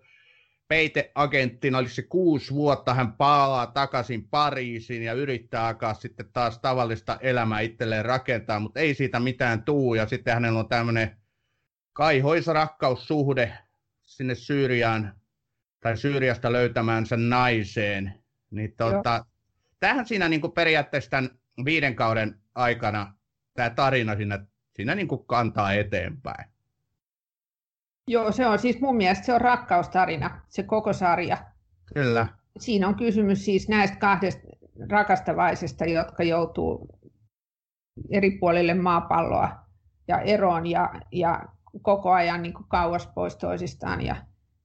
[0.67, 7.17] peiteagenttina, oli se kuusi vuotta, hän palaa takaisin Pariisiin ja yrittää alkaa sitten taas tavallista
[7.21, 11.17] elämää itselleen rakentaa, mutta ei siitä mitään tuu, ja sitten hänellä on tämmöinen
[11.95, 13.57] kaihoisa rakkaussuhde
[14.05, 15.13] sinne Syyriaan,
[15.79, 18.13] tai Syyriasta löytämäänsä naiseen,
[18.51, 19.25] niin tuota,
[19.79, 21.29] tähän siinä niin kuin periaatteessa tämän
[21.65, 23.13] viiden kauden aikana
[23.53, 26.49] tämä tarina siinä, siinä niin kuin kantaa eteenpäin.
[28.07, 31.37] Joo, se on siis mun mielestä se on rakkaustarina, se koko sarja.
[31.93, 32.27] Kyllä.
[32.59, 34.41] Siinä on kysymys siis näistä kahdesta
[34.89, 36.99] rakastavaisesta, jotka joutuu
[38.09, 39.51] eri puolille maapalloa
[40.07, 41.45] ja eroon ja, ja
[41.81, 44.01] koko ajan niin kuin kauas pois toisistaan.
[44.01, 44.15] Ja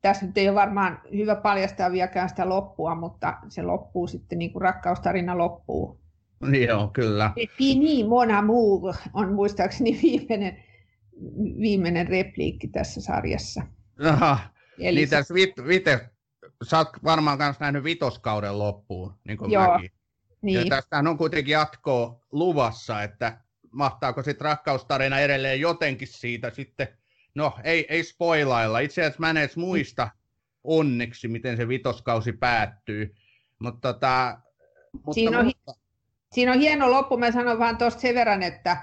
[0.02, 4.52] tässä nyt ei ole varmaan hyvä paljastaa vieläkään sitä loppua, mutta se loppuu sitten, niin
[4.52, 6.00] kuin rakkaustarina loppuu.
[6.46, 7.32] Niin joo, kyllä.
[7.58, 10.64] Fini mon amour on muistaakseni viimeinen,
[11.60, 13.62] viimeinen repliikki tässä sarjassa.
[14.04, 14.38] Aha,
[14.78, 15.16] Eli niin se...
[15.16, 16.10] tässä vit, vite,
[16.62, 19.90] sä oot varmaan myös nähnyt vitoskauden loppuun, niin kuin Joo, mäkin.
[20.42, 20.58] Niin.
[20.58, 23.40] Ja tästähän on kuitenkin jatkoa luvassa, että
[23.72, 26.88] mahtaako sitten rakkaustarina edelleen jotenkin siitä sitten,
[27.34, 30.08] no ei, ei spoilailla, itse asiassa mä en edes muista
[30.64, 33.14] onneksi, miten se vitoskausi päättyy,
[33.58, 34.38] mutta tota,
[34.92, 35.72] mutta, Siinä on, mutta...
[36.32, 38.76] Siinä on hieno loppu, mä sanon vaan tuosta sen verran, että,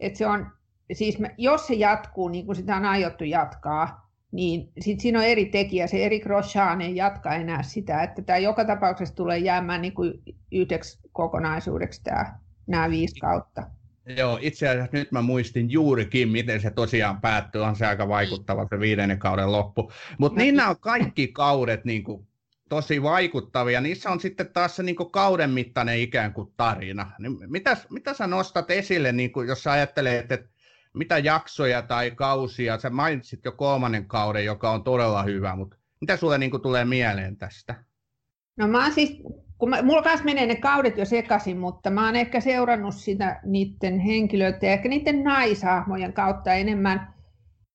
[0.00, 0.46] että se on,
[0.92, 5.24] siis me, jos se jatkuu niin kuin sitä on aiottu jatkaa, niin sit siinä on
[5.24, 5.86] eri tekijä.
[5.86, 10.14] Se Erik Rochon ei jatka enää sitä, että tämä joka tapauksessa tulee jäämään niin kuin
[10.52, 13.62] yhdeksi kokonaisuudeksi tämä, nämä viisi kautta.
[14.06, 17.62] Joo, itse asiassa nyt mä muistin juurikin, miten se tosiaan päättyy.
[17.62, 19.92] On se aika vaikuttava se viidennen kauden loppu.
[20.18, 22.26] Mutta niin nämä on kaikki kaudet niin kuin
[22.68, 23.80] tosi vaikuttavia.
[23.80, 27.12] Niissä on sitten taas se niin kuin kauden mittainen ikään kuin tarina.
[27.18, 30.48] Niin mitä, mitä sä nostat esille, niin kuin, jos sä ajattelet, että
[30.94, 36.16] mitä jaksoja tai kausia, sä mainitsit jo kolmannen kauden, joka on todella hyvä, mutta mitä
[36.16, 37.84] sulle niin kuin, tulee mieleen tästä?
[38.56, 39.22] No mä oon siis,
[39.58, 43.40] kun mä, mulla kanssa menee ne kaudet jo sekaisin, mutta mä oon ehkä seurannut sitä
[43.44, 47.14] niiden henkilöiden ja ehkä niiden naisahmojen kautta enemmän,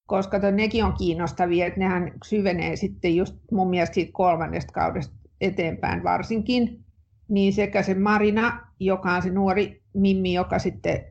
[0.05, 6.03] koska nekin on kiinnostavia, että nehän syvenee sitten just mun mielestä siitä kolmannesta kaudesta eteenpäin
[6.03, 6.85] varsinkin,
[7.29, 11.05] niin sekä se Marina, joka on se nuori Mimmi, joka sitten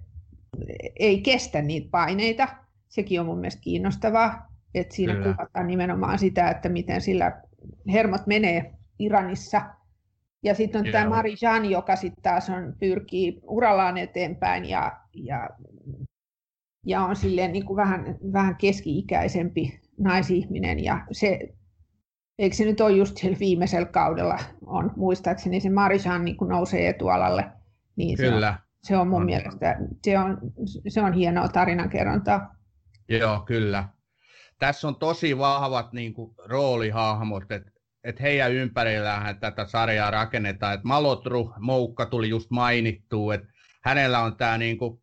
[0.98, 2.48] ei kestä niitä paineita,
[2.88, 5.34] sekin on mun mielestä kiinnostavaa, että siinä Kyllä.
[5.34, 7.42] kuvataan nimenomaan sitä, että miten sillä
[7.92, 9.62] hermot menee Iranissa.
[10.42, 10.92] Ja sitten on Joo.
[10.92, 15.48] tämä Marijan, joka sitten taas on, pyrkii urallaan eteenpäin ja, ja
[16.86, 21.38] ja on silleen niin kuin vähän, vähän keski-ikäisempi naisihminen ja se,
[22.38, 26.88] eikö se nyt ole just siellä viimeisellä kaudella, on muistaakseni se Marisan niin kuin nousee
[26.88, 27.44] etualalle,
[27.96, 28.50] niin Kyllä.
[28.50, 29.26] Se, on, se on mun on.
[29.26, 30.38] mielestä, se on,
[30.88, 32.54] se on hienoa tarinankerrontaa.
[33.08, 33.88] Joo, kyllä.
[34.58, 37.70] Tässä on tosi vahvat niin kuin, roolihahmot, että
[38.04, 40.74] et heidän ympärillään tätä sarjaa rakennetaan.
[40.74, 43.48] Et Malotru, Moukka tuli just mainittu, että
[43.84, 45.02] hänellä on tämä niin kuin,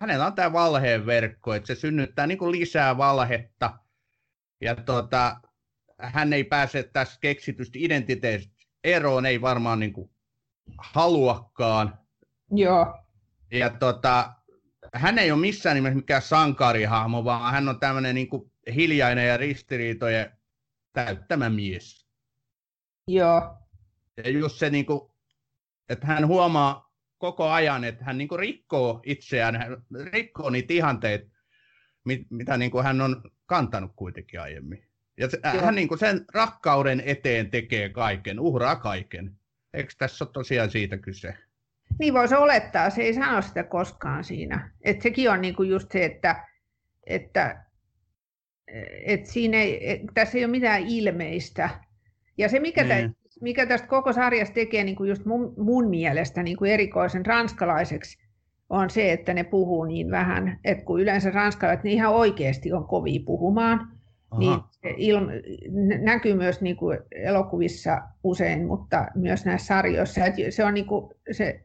[0.00, 3.78] hänellä on tämä valheen verkko, että se synnyttää niin kuin lisää valhetta.
[4.60, 5.40] Ja tota,
[5.98, 10.10] hän ei pääse tässä keksitystä identiteetistä eroon, ei varmaan niin kuin
[10.78, 11.98] haluakaan.
[12.50, 12.98] Joo.
[13.52, 14.32] Ja tota,
[14.94, 19.36] hän ei ole missään nimessä mikään sankarihahmo, vaan hän on tämmöinen niin kuin hiljainen ja
[19.36, 20.38] ristiriitojen
[20.92, 22.01] täyttämä mies.
[23.08, 23.56] Joo.
[24.24, 25.00] Ja just se, niin kuin,
[25.88, 31.30] että hän huomaa koko ajan, että hän niin kuin rikkoo itseään, hän rikkoo niitä ihanteita,
[32.04, 34.86] mit, mitä niin kuin hän on kantanut kuitenkin aiemmin.
[35.16, 39.36] Ja se, hän niin kuin sen rakkauden eteen tekee kaiken, uhraa kaiken.
[39.74, 41.34] Eikö tässä ole tosiaan siitä kyse?
[41.98, 44.70] Niin voisi olettaa, se ei sano sitä koskaan siinä.
[44.80, 46.48] Et sekin on niin kuin just se, että,
[47.06, 47.64] että
[49.04, 51.70] että siinä ei, tässä ei ole mitään ilmeistä.
[52.38, 53.10] Ja se, mikä, niin.
[53.10, 57.26] tä, mikä tästä koko sarjasta tekee niin kuin just mun, mun mielestä niin kuin erikoisen
[57.26, 58.18] ranskalaiseksi,
[58.70, 62.86] on se, että ne puhuu niin vähän, että kun yleensä ranskalaiset niin ihan oikeasti on
[62.86, 63.88] kovia puhumaan,
[64.30, 64.40] Aha.
[64.40, 64.60] niin
[64.96, 65.30] ilma,
[66.00, 70.24] näkyy myös niin kuin elokuvissa usein, mutta myös näissä sarjoissa.
[70.24, 71.64] Että se on niin kuin se,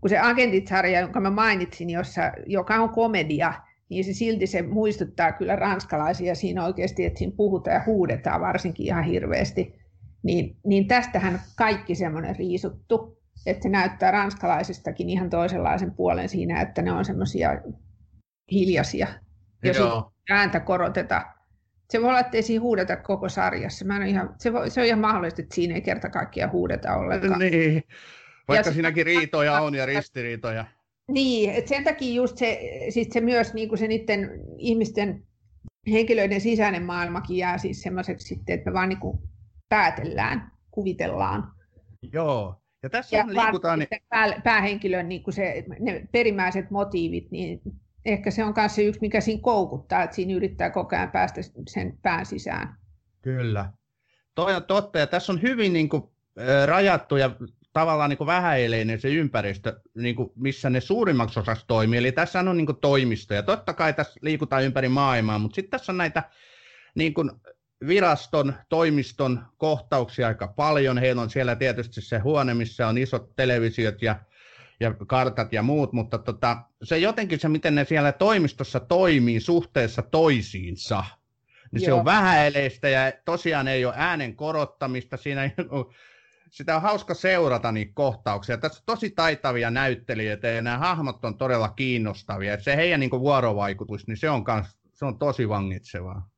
[0.00, 3.52] kun se Agentit-sarja, jonka mä mainitsin, jossa, joka on komedia,
[3.88, 8.86] niin se silti se muistuttaa kyllä ranskalaisia siinä oikeasti, että siinä puhutaan ja huudetaan varsinkin
[8.86, 9.74] ihan hirveästi.
[10.22, 16.82] Niin, niin tästähän kaikki semmoinen riisuttu, että se näyttää ranskalaisistakin ihan toisenlaisen puolen siinä, että
[16.82, 17.50] ne on semmoisia
[18.52, 19.06] hiljaisia.
[19.64, 19.72] Ja
[20.30, 21.22] ääntä koroteta.
[21.90, 23.84] Se voi olla, että ei siinä huudeta koko sarjassa.
[23.84, 26.94] Mä en ihan, se, voi, se on ihan mahdollista, että siinä ei kerta kaikkiaan huudeta
[26.96, 27.38] ollenkaan.
[27.38, 27.82] Niin.
[28.48, 30.64] Vaikka ja siinäkin riitoja on ja ristiriitoja.
[31.08, 35.22] Niin, että sen takia just se, sit se myös niin kuin se niiden ihmisten
[35.90, 39.18] henkilöiden sisäinen maailmakin jää siis semmoiseksi sitten, että me vaan niin kuin
[39.68, 41.52] päätellään, kuvitellaan.
[42.12, 43.78] Joo, ja tässä ja on liikutaan...
[43.78, 43.88] Niin...
[44.08, 47.60] Pää, päähenkilön niin kuin se, ne perimmäiset motiivit, niin
[48.04, 51.40] ehkä se on myös se yksi, mikä siinä koukuttaa, että siinä yrittää koko ajan päästä
[51.68, 52.74] sen pään sisään.
[53.22, 53.72] Kyllä.
[54.34, 56.02] Toi on totta, ja tässä on hyvin niin kuin,
[56.66, 57.30] rajattu ja
[57.78, 61.98] tavallaan niin vähäileinen se ympäristö, niin kuin missä ne suurimmaksi osaksi toimii.
[61.98, 63.42] Eli tässä on niin kuin toimistoja.
[63.42, 66.22] Totta kai tässä liikutaan ympäri maailmaa, mutta sitten tässä on näitä
[66.94, 67.30] niin kuin
[67.86, 70.98] viraston, toimiston kohtauksia aika paljon.
[70.98, 74.16] Heillä on siellä tietysti se huone, missä on isot televisiot ja,
[74.80, 80.02] ja kartat ja muut, mutta tota, se jotenkin se, miten ne siellä toimistossa toimii suhteessa
[80.02, 81.04] toisiinsa,
[81.72, 81.86] niin Joo.
[81.86, 85.16] se on vähäileistä ja tosiaan ei ole äänen korottamista.
[85.16, 85.50] Siinä
[86.50, 88.58] sitä on hauska seurata niitä kohtauksia.
[88.58, 92.54] Tässä on tosi taitavia näyttelijöitä ja nämä hahmot on todella kiinnostavia.
[92.54, 96.28] Et se heidän niin vuorovaikutus, niin se on, kans, se on tosi vangitsevaa.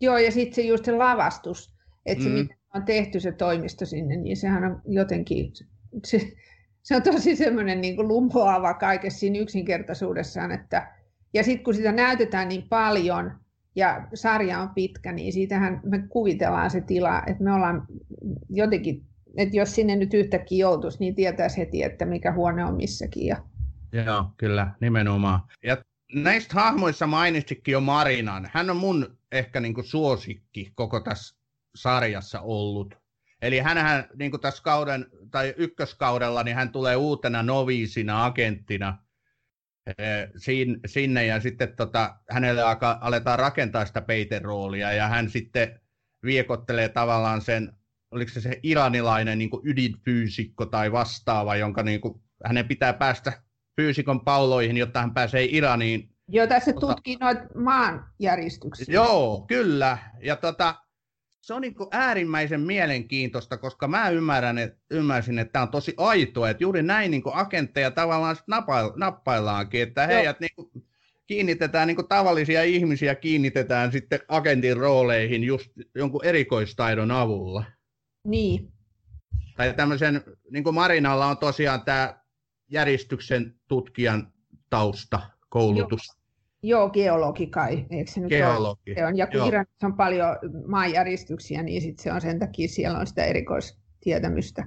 [0.00, 1.74] Joo, ja sitten se just se lavastus,
[2.06, 2.34] että se mm.
[2.34, 5.52] miten on tehty se toimisto sinne, niin sehän on jotenkin,
[6.04, 6.32] se,
[6.82, 10.92] se on tosi semmoinen niin lumpoava kaikessa siinä yksinkertaisuudessaan, että
[11.34, 13.40] ja sitten kun sitä näytetään niin paljon
[13.76, 17.86] ja sarja on pitkä, niin siitähän me kuvitellaan se tila, että me ollaan
[18.50, 19.02] jotenkin,
[19.36, 23.26] että jos sinne nyt yhtäkkiä joutuisi, niin tietäisi heti, että mikä huone on missäkin.
[23.26, 23.36] Ja...
[23.92, 25.40] Joo, kyllä, nimenomaan.
[25.64, 25.76] Ja
[26.14, 28.50] näistä hahmoissa mainitsikin jo Marinan.
[28.52, 31.36] Hän on mun ehkä niin kuin suosikki koko tässä
[31.74, 32.94] sarjassa ollut.
[33.42, 38.98] Eli hänhän niin kuin tässä kauden, tai ykköskaudella, niin hän tulee uutena noviisina, agenttina
[40.86, 42.62] sinne, ja sitten tota, hänelle
[43.00, 45.80] aletaan rakentaa sitä peiteroolia, ja hän sitten
[46.24, 47.72] viekottelee tavallaan sen,
[48.10, 53.32] oliko se se iranilainen niin ydinfyysikko tai vastaava, jonka niin kuin, hänen pitää päästä
[53.76, 56.10] fyysikon pauloihin, jotta hän pääsee Iraniin.
[56.28, 58.94] Joo, tässä tota, tutkii noita maanjäristyksiä.
[58.94, 59.98] Joo, kyllä.
[60.22, 60.74] Ja tota,
[61.40, 66.50] se on niin äärimmäisen mielenkiintoista, koska mä ymmärrän, et, ymmärsin, että tämä on tosi aitoa,
[66.50, 70.84] että juuri näin niin agentteja tavallaan napail, nappaillaankin, että heidät niin
[71.26, 77.64] kiinnitetään, niin tavallisia ihmisiä kiinnitetään sitten agentin rooleihin just jonkun erikoistaidon avulla.
[78.24, 78.72] Niin.
[79.56, 82.20] Tai tämmöisen, niin kuin Marinalla on tosiaan tämä
[82.70, 84.32] järjestyksen tutkijan
[84.70, 86.02] tausta, koulutus.
[86.08, 86.15] Joo,
[86.66, 88.94] Joo geologi kai, eikö se nyt geologi.
[88.96, 89.06] Ole?
[89.06, 90.28] On, ja kun Iranissa on paljon
[90.66, 94.66] maanjäristyksiä, niin sit se on sen takia, siellä on sitä erikoistietämystä.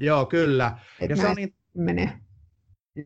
[0.00, 0.78] Joo, kyllä.
[1.08, 1.54] ja se on niin...
[1.74, 2.12] menee.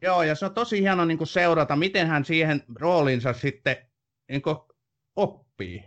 [0.02, 3.76] Joo, ja se on tosi hieno niin kuin seurata, miten hän siihen roolinsa sitten
[4.28, 4.57] niin kuin
[5.16, 5.85] oppii.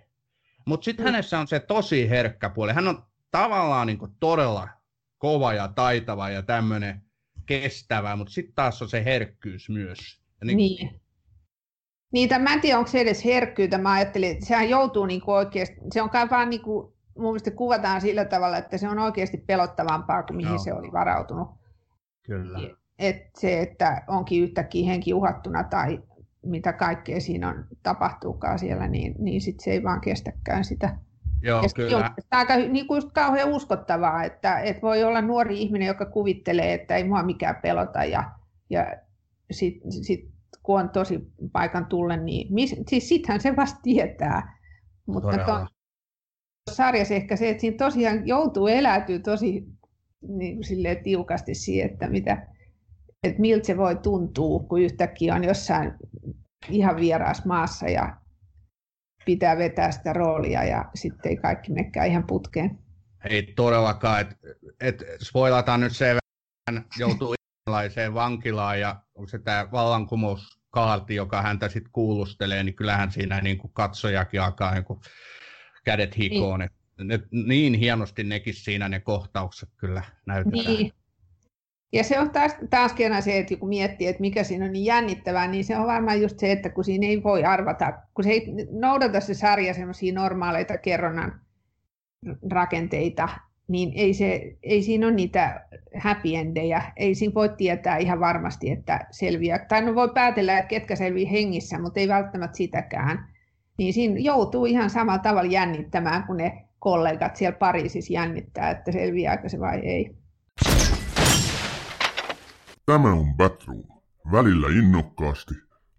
[0.65, 1.11] Mutta sitten mm.
[1.11, 2.73] hänessä on se tosi herkkä puoli.
[2.73, 4.69] Hän on tavallaan niin kuin todella
[5.17, 7.01] kova ja taitava ja tämmöinen
[7.45, 10.21] kestävä, mutta sitten taas on se herkkyys myös.
[10.41, 11.04] Ja niin, niin.
[12.15, 13.78] Niitä, mä en tiedä, onko se edes herkkyyttä.
[13.78, 18.01] Mä ajattelin, että sehän joutuu niinku oikeasti, se on kai vaan niinku, mun mielestä kuvataan
[18.01, 20.58] sillä tavalla, että se on oikeasti pelottavampaa kuin mihin Joo.
[20.58, 21.47] se oli varautunut.
[22.25, 22.60] Kyllä.
[22.99, 26.04] Et se, että onkin yhtäkkiä henki uhattuna tai
[26.45, 30.97] mitä kaikkea siinä on, tapahtuukaan siellä, niin, niin sit se ei vaan kestäkään sitä.
[31.41, 31.97] Joo, ja kyllä.
[31.97, 36.73] On aika niin kuin just kauhean uskottavaa, että, että voi olla nuori ihminen, joka kuvittelee,
[36.73, 38.32] että ei mua mikään pelota ja,
[38.69, 38.95] ja
[39.51, 40.35] sitten sit,
[40.65, 41.19] kun on tosi
[41.51, 44.60] paikan tullen, niin mis, siis sittenhän se vasta tietää.
[45.08, 45.67] Mutta tuon
[46.71, 49.65] sarjassa ehkä se, että siinä tosiaan joutuu eläytyä tosi
[50.28, 52.47] niin kuin tiukasti siihen, että, mitä,
[53.23, 55.93] että miltä se voi tuntua, kun yhtäkkiä on jossain
[56.69, 58.17] ihan vieraassa maassa ja
[59.25, 62.80] pitää vetää sitä roolia ja sitten ei kaikki menekään ihan putkeen.
[63.30, 64.36] Ei todellakaan, että
[64.80, 67.34] et spoilataan nyt se, että joutuu
[67.67, 73.41] erilaiseen vankilaan ja onko se tämä vallankumous kaarti, joka häntä sitten kuulustelee, niin kyllähän siinä
[73.41, 74.99] niin kuin katsojakin alkaa niin kuin
[75.86, 76.60] kädet hikoon.
[76.60, 76.69] Niin.
[77.04, 80.75] Ne, niin hienosti nekin siinä ne kohtaukset kyllä näytetään.
[80.75, 80.91] Niin.
[81.93, 84.86] Ja se on taas, taaskin aina se, että kun miettii, että mikä siinä on niin
[84.86, 88.30] jännittävää, niin se on varmaan just se, että kun siinä ei voi arvata, kun se
[88.30, 91.41] ei noudata se sarja semmoisia normaaleita kerronnan
[92.51, 93.30] rakenteita,
[93.67, 96.82] niin ei, se, ei siinä ole niitä happy endejä.
[96.97, 99.60] Ei siinä voi tietää ihan varmasti, että selviää.
[99.60, 103.28] Tai no voi päätellä, että ketkä selviää hengissä, mutta ei välttämättä sitäkään.
[103.78, 109.49] Niin siinä joutuu ihan samalla tavalla jännittämään, kun ne kollegat siellä Pariisissa jännittää, että selviääkö
[109.49, 110.15] se vai ei.
[112.86, 113.84] Tämä on Batroom.
[114.32, 115.54] Välillä innokkaasti,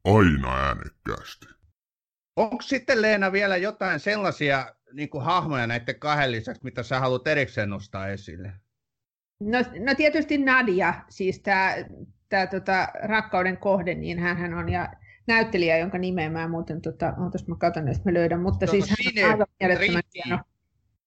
[0.05, 1.47] aina äänekkäästi.
[2.37, 7.27] Onko sitten Leena vielä jotain sellaisia niin kuin hahmoja näiden kahden lisäksi, mitä sä haluat
[7.27, 8.53] erikseen nostaa esille?
[9.41, 11.75] No, no tietysti Nadia, siis tämä
[12.29, 14.93] tää, tota, rakkauden kohde, niin hän on ja
[15.27, 18.91] näyttelijä, jonka nimeä mä muuten, tota, ootas mä katson, että mä löydän, mutta no, siis
[18.91, 20.39] hän on aivan mielettömän hieno.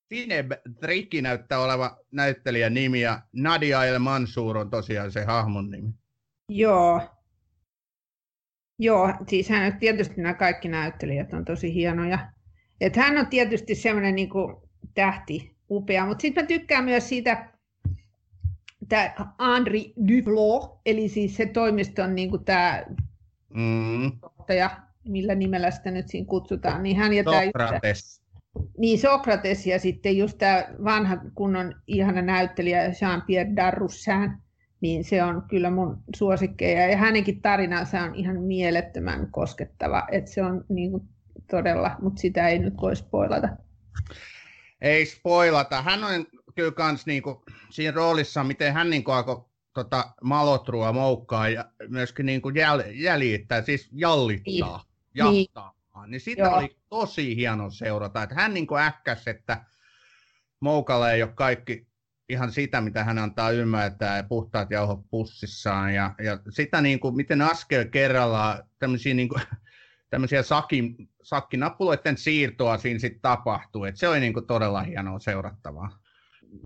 [0.09, 5.93] Sineb Trikki näyttää oleva näyttelijän nimi ja Nadia El Mansur on tosiaan se hahmon nimi.
[6.49, 7.01] Joo.
[8.79, 12.19] Joo, siis hän tietysti nämä kaikki näyttelijät on tosi hienoja.
[12.81, 14.29] Et hän on tietysti semmoinen niin
[14.93, 17.49] tähti, upea, mutta sitten mä tykkään myös siitä,
[18.89, 22.83] tämä Henri Duflo, eli siis se toimiston niin kuin tämä
[23.53, 24.11] mm.
[24.21, 24.69] johtaja,
[25.07, 28.21] millä nimellä sitä nyt siinä kutsutaan, niin hän ja Sokrates.
[28.77, 34.31] Niin, Sokrates ja sitten just tämä vanha kunnon ihana näyttelijä Jean-Pierre Darroussin,
[34.81, 36.87] niin se on kyllä mun suosikkeja.
[36.87, 41.03] Ja hänenkin tarinansa on ihan mielettömän koskettava, että se on niin kuin
[41.51, 43.49] todella, mutta sitä ei nyt voi spoilata.
[44.81, 45.81] Ei spoilata.
[45.81, 51.65] Hän on kyllä kans niinku, siinä roolissa, miten hän niinku alkoi tota, malotrua moukkaa ja
[51.87, 54.85] myöskin niinku jäl, jäljittää, siis jallittaa,
[55.31, 55.45] niin.
[55.45, 55.73] jahtaa.
[56.01, 56.57] Niin, niin sitä Joo.
[56.57, 59.65] oli tosi hieno seurata, että hän niinku äkkäs, että
[60.59, 61.87] Moukalla ei ole kaikki
[62.29, 67.15] ihan sitä, mitä hän antaa ymmärtää ja puhtaat jauhot pussissaan ja, ja sitä niin kuin,
[67.15, 69.41] miten askel kerrallaan tämmöisiä niin kuin,
[70.09, 73.83] tämmöisiä sakin, sakkinappuloiden siirtoa siinä sitten tapahtuu.
[73.83, 75.89] Et se oli niinku todella hienoa seurattavaa.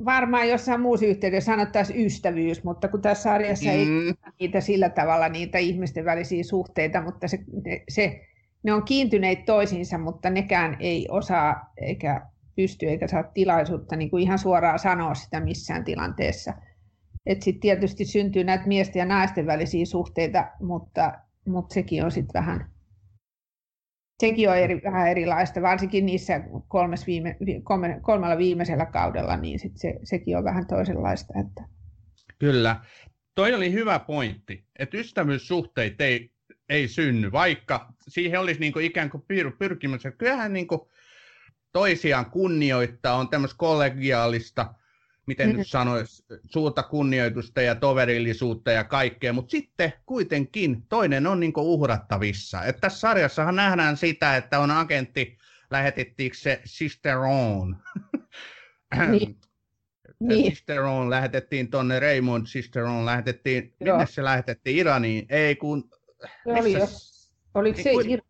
[0.05, 3.71] Varmaan jossain muussa yhteydessä sanottaisiin ystävyys, mutta kun tässä sarjassa mm.
[3.71, 7.39] ei niitä sillä tavalla niitä ihmisten välisiä suhteita, mutta se,
[7.89, 8.21] se,
[8.63, 12.21] ne on kiintyneet toisiinsa, mutta nekään ei osaa eikä
[12.55, 16.53] pysty eikä saa tilaisuutta niin kuin ihan suoraan sanoa sitä missään tilanteessa.
[17.29, 21.13] Sitten tietysti syntyy näitä miesten ja naisten välisiä suhteita, mutta,
[21.47, 22.72] mutta sekin on sitten vähän
[24.27, 29.77] sekin on eri, vähän erilaista, varsinkin niissä kolmes viime, kolme, kolmella viimeisellä kaudella, niin sit
[29.77, 31.33] se, sekin on vähän toisenlaista.
[31.39, 31.63] Että...
[32.39, 32.75] Kyllä.
[33.35, 36.31] Toi oli hyvä pointti, että ystävyyssuhteet ei,
[36.69, 40.03] ei synny, vaikka siihen olisi niin kuin ikään kuin pyr, pyrkimys.
[40.17, 40.81] Kyllähän niin kuin
[41.71, 44.73] toisiaan kunnioittaa, on tämmöistä kollegiaalista
[45.25, 45.63] miten nyt mm.
[45.63, 52.63] sanoisi, suurta kunnioitusta ja toverillisuutta ja kaikkea, mutta sitten kuitenkin toinen on niin uhrattavissa.
[52.63, 55.37] Et tässä sarjassahan nähdään sitä, että on agentti,
[55.71, 57.77] lähetettiinkö se Sisteron.
[59.11, 59.37] Niin.
[60.19, 60.51] niin.
[60.51, 63.97] Sisteron lähetettiin tuonne, Raymond Sisteron lähetettiin, Joo.
[63.97, 65.25] minne se lähetettiin Iraniin?
[65.29, 65.89] Ei kun...
[66.45, 66.73] Oli,
[67.53, 68.21] oliko se niin,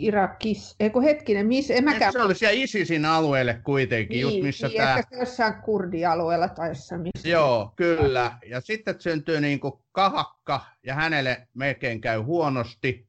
[0.00, 2.12] Irakissa, eikö hetkinen, missä, en mäkään...
[2.12, 4.98] Se oli siellä ISISin alueelle kuitenkin, niin, just missä niin, tämä...
[4.98, 7.28] ehkä jossain kurdialueella tai jossain missä.
[7.28, 8.38] Joo, kyllä.
[8.46, 13.08] Ja sitten syntyy niin kuin kahakka, ja hänelle melkein käy huonosti,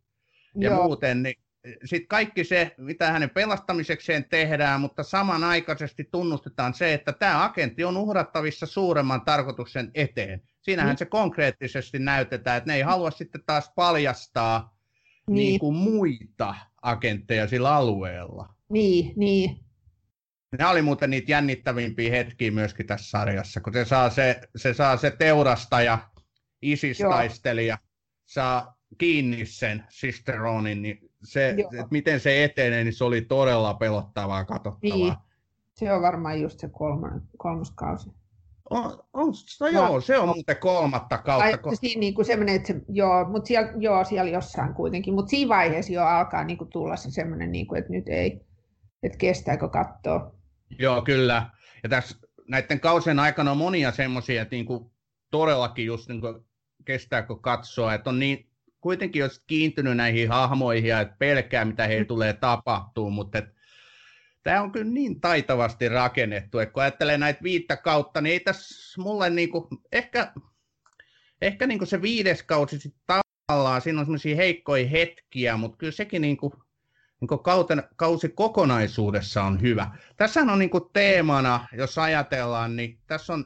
[0.56, 0.84] ja Joo.
[0.84, 1.36] muuten, niin
[1.86, 7.98] sitten kaikki se, mitä hänen pelastamisekseen tehdään, mutta samanaikaisesti tunnustetaan se, että tämä agentti on
[7.98, 10.42] uhrattavissa suuremman tarkoituksen eteen.
[10.62, 10.98] Siinähän niin.
[10.98, 14.77] se konkreettisesti näytetään, että ne ei halua sitten taas paljastaa
[15.30, 15.36] niin.
[15.36, 18.54] Niin kuin muita agentteja sillä alueella.
[18.70, 19.60] Niin, niin.
[20.60, 24.98] Ne oli muuten niitä jännittävimpiä hetkiä myöskin tässä sarjassa, kun se saa se, se, saa
[24.98, 26.00] se teurastaja,
[26.62, 27.78] isistaistelija,
[28.26, 34.46] saa kiinni sen Sisteronin, niin se, että miten se etenee, niin se oli todella pelottavaa
[34.46, 34.98] katsottavaa.
[34.98, 35.14] Niin.
[35.74, 36.70] Se on varmaan just se
[37.38, 38.10] kolmas kausi.
[38.70, 41.58] On, on, no joo, se on muuten kolmatta kautta.
[41.58, 45.30] Tai, siinä niin kuin semmoinen, että se, joo, mutta siellä, joo, siellä jossain kuitenkin, mutta
[45.30, 48.42] siinä vaiheessa jo alkaa niin kuin tulla se semmoinen, niin kuin, että nyt ei,
[49.04, 50.32] että kestääkö katsoa.
[50.80, 51.50] Joo, kyllä.
[51.84, 54.92] Ja tässä näiden kausien aikana on monia semmoisia, että niin kuin
[55.32, 56.46] todellakin just niin kuin
[56.86, 58.50] kestääkö katsoa, että on niin,
[58.82, 63.57] kuitenkin jos kiintynyt näihin hahmoihin ja että pelkää, mitä heille tulee tapahtuu, mutta että
[64.48, 69.02] tämä on kyllä niin taitavasti rakennettu, että kun ajattelee näitä viittä kautta, niin ei tässä
[69.02, 70.34] mulle niinku, ehkä,
[71.42, 73.02] ehkä niinku se viides kausi sitten
[73.48, 76.54] tavallaan, siinä on semmoisia heikkoja hetkiä, mutta kyllä sekin niin kuin,
[77.22, 79.92] niin kuin kauten, kausi kokonaisuudessa on hyvä.
[80.18, 83.46] Tässä on niin kuin teemana, jos ajatellaan, niin tässä on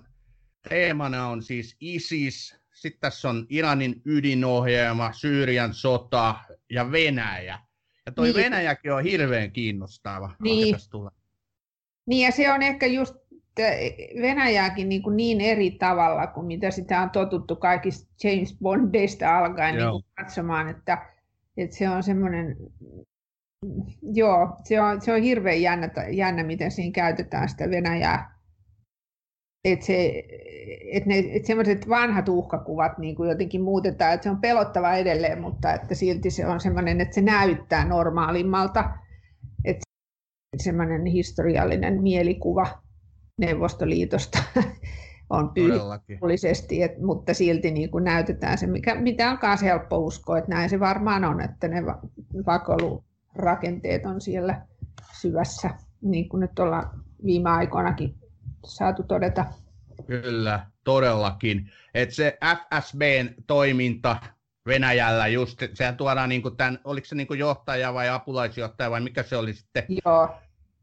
[0.69, 6.35] teemana on siis ISIS, sitten tässä on Iranin ydinohjelma, Syyrian sota
[6.69, 7.59] ja Venäjä.
[8.05, 8.35] Ja toi niin.
[8.35, 10.35] Venäjäkin on hirveän kiinnostava.
[10.39, 10.75] Niin.
[12.05, 13.15] niin ja se on ehkä just
[14.21, 19.75] Venäjääkin niin, kuin niin eri tavalla kuin mitä sitä on totuttu kaikista James Bondeista alkaen
[19.75, 21.05] niin kuin katsomaan, että,
[21.57, 22.57] että se on semmoinen,
[24.01, 28.40] joo, se on, se on hirveän jännä, jännä, miten siinä käytetään sitä Venäjää.
[29.65, 30.23] Että se,
[30.91, 35.41] et ne, et semmoiset vanhat uhkakuvat niin kuin jotenkin muutetaan, että se on pelottava edelleen,
[35.41, 38.89] mutta että silti se on semmoinen, että se näyttää normaalimmalta.
[39.65, 39.81] Että
[40.57, 42.67] semmoinen historiallinen mielikuva
[43.37, 44.43] Neuvostoliitosta
[45.29, 50.49] on pyyhkullisesti, mutta silti niin kuin näytetään se, mikä, mitä on myös helppo uskoa, että
[50.51, 51.85] näin se varmaan on, että ne
[52.45, 54.67] vakolurakenteet on siellä
[55.21, 55.69] syvässä,
[56.01, 58.20] niin kuin nyt ollaan viime aikoinakin
[58.65, 59.45] saatu todeta.
[60.07, 61.71] Kyllä, todellakin.
[61.93, 64.17] Että se FSBn toiminta
[64.65, 69.01] Venäjällä just, sehän tuodaan niin kuin tämän, oliko se niin kuin johtaja vai apulaisjohtaja vai
[69.01, 69.83] mikä se oli sitten?
[70.05, 70.35] Joo,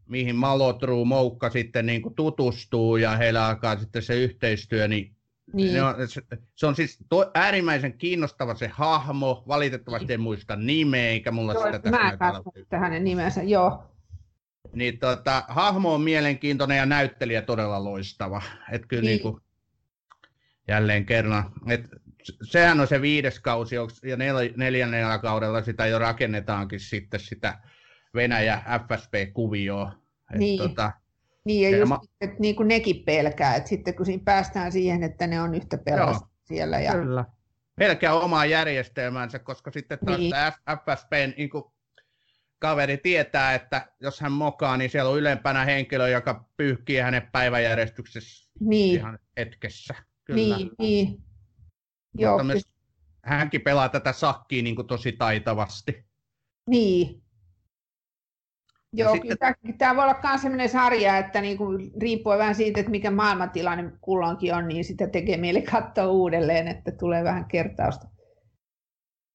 [0.09, 5.17] mihin Malotru Moukka sitten niin kuin tutustuu ja heillä alkaa sitten se yhteistyö, niin,
[5.53, 5.75] niin.
[5.75, 5.95] Ne on,
[6.55, 11.67] se, on siis to, äärimmäisen kiinnostava se hahmo, valitettavasti en muista nimeä, eikä mulla joo,
[11.67, 12.33] sitä tässä Mä
[12.73, 13.85] en hänen nimensä, joo.
[14.73, 18.43] Niin tota, hahmo on mielenkiintoinen ja näyttelijä todella loistava.
[18.73, 19.11] Et kyllä niin.
[19.11, 19.43] Niin kuin,
[20.69, 21.53] jälleen kerran.
[21.69, 21.89] Et
[22.43, 27.59] sehän on se viides kausi, ja nel, neljännellä kaudella sitä jo rakennetaankin sitten sitä
[28.15, 29.93] Venäjä FSP-kuvioon.
[30.39, 30.59] Niin.
[30.59, 30.93] Tota,
[31.45, 35.03] niin, ja just, ma- että niin kuin nekin pelkää, että sitten kun siinä päästään siihen,
[35.03, 36.81] että ne on yhtä pelossa siellä.
[36.81, 36.93] Ja...
[36.93, 37.25] Kyllä.
[37.77, 40.35] Pelkää omaa järjestelmäänsä, koska sitten taas niin.
[40.85, 41.65] FSPn niin kuin,
[42.59, 48.51] kaveri tietää, että jos hän mokaa, niin siellä on ylempänä henkilö, joka pyyhkii hänen päiväjärjestyksessä
[48.61, 48.95] niin.
[48.95, 49.95] ihan hetkessä.
[50.25, 50.57] Kyllä.
[50.57, 51.23] Niin, niin.
[52.19, 52.63] Joo, myös
[53.25, 56.05] hänkin pelaa tätä sakkiin niin kuin tosi taitavasti.
[56.71, 57.23] Niin,
[58.93, 59.39] Joo, sitten...
[59.63, 63.11] kyllä tämä voi olla myös sellainen sarja, että niin kuin, riippuen vähän siitä, että mikä
[63.11, 68.09] maailmantilanne kulloinkin on, niin sitä tekee mieli katsoa uudelleen, että tulee vähän kertausta.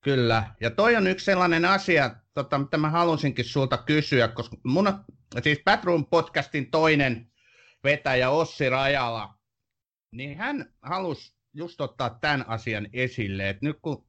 [0.04, 5.04] Kyllä, ja toi on yksi sellainen asia, tota, mitä mä halusinkin sulta kysyä, koska mun,
[5.44, 7.32] siis Batroom podcastin toinen
[7.84, 9.38] vetäjä Ossi Rajala,
[10.12, 14.06] niin hän halusi just ottaa tämän asian esille, että nyt kun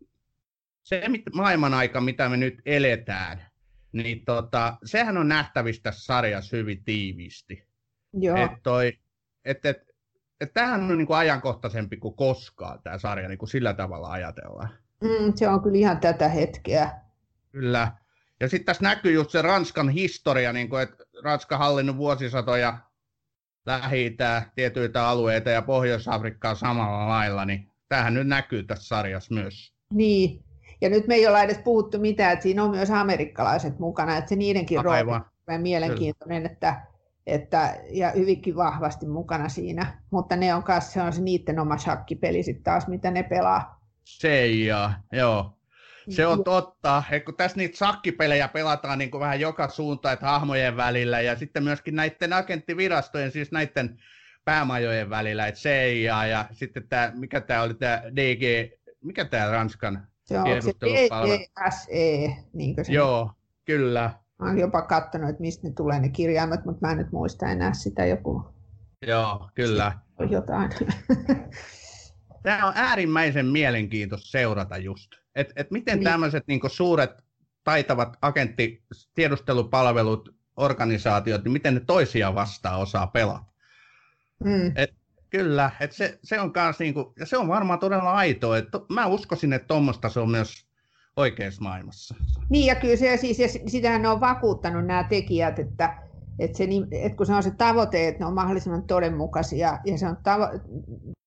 [0.83, 1.03] se
[1.35, 3.47] maailman aika, mitä me nyt eletään,
[3.93, 7.69] niin tota, sehän on nähtävissä tässä sarjassa hyvin tiiviisti.
[8.13, 8.37] Joo.
[8.37, 8.93] Et toi,
[9.45, 9.79] et, et,
[10.41, 14.84] et tämähän on niin kuin ajankohtaisempi kuin koskaan tämä sarja, niin kuin sillä tavalla ajatellaan.
[15.05, 16.91] Mm, se on kyllä ihan tätä hetkeä.
[17.53, 17.93] Kyllä.
[18.41, 22.79] Ja sitten tässä näkyy just se Ranskan historia, niin kuin, että Ranska hallinnut vuosisatoja
[23.67, 24.17] lähi
[24.55, 29.75] tietyiltä alueita ja Pohjois-Afrikkaa samalla lailla, niin tämähän nyt näkyy tässä sarjassa myös.
[29.93, 30.45] Niin,
[30.81, 34.29] ja nyt me ei olla edes puhuttu mitään, että siinä on myös amerikkalaiset mukana, että
[34.29, 35.01] se niidenkin rooli
[35.49, 36.81] on mielenkiintoinen, että,
[37.27, 41.79] että, ja hyvinkin vahvasti mukana siinä, mutta ne on kanssa, se on se niiden oma
[41.79, 43.84] shakkipeli sitten taas, mitä ne pelaa.
[44.05, 45.59] Se ja, joo.
[46.09, 50.27] Se on totta, että kun tässä niitä sakkipelejä pelataan niin kuin vähän joka suuntaan, että
[50.27, 53.99] hahmojen välillä ja sitten myöskin näiden agenttivirastojen, siis näiden
[54.45, 58.73] päämajojen välillä, että CIA ja sitten tämä, mikä tämä oli tämä DG,
[59.05, 60.35] mikä tämä Ranskan se
[60.85, 63.31] DGSE, niin se Joo,
[63.65, 64.11] kyllä.
[64.39, 67.47] Mä olen jopa katsonut, että mistä ne tulee ne kirjaimet, mutta mä en nyt muista
[67.47, 68.45] enää sitä joku.
[69.07, 69.93] Joo, kyllä.
[70.31, 70.71] Jotain.
[72.45, 75.11] Tämä on äärimmäisen mielenkiintoista seurata just.
[75.35, 76.05] Et, et miten niin.
[76.05, 77.11] tämmöiset niin suuret
[77.65, 83.45] taitavat agenttitiedustelupalvelut, organisaatiot, niin miten ne toisiaan vastaan osaa pelata.
[84.45, 84.73] Mm.
[84.77, 84.95] Et,
[85.31, 88.59] Kyllä, että se, se on kans niinku, ja se on varmaan todella aitoa.
[88.59, 90.67] Että mä uskoisin, että tuommoista se on myös
[91.17, 92.15] oikeassa maailmassa.
[92.49, 95.99] Niin, ja kyllä se siis, ja sitähän ne on vakuuttanut nämä tekijät, että,
[96.39, 100.07] että, se, että kun se on se tavoite, että ne on mahdollisimman todenmukaisia, ja se
[100.07, 100.61] on tavo-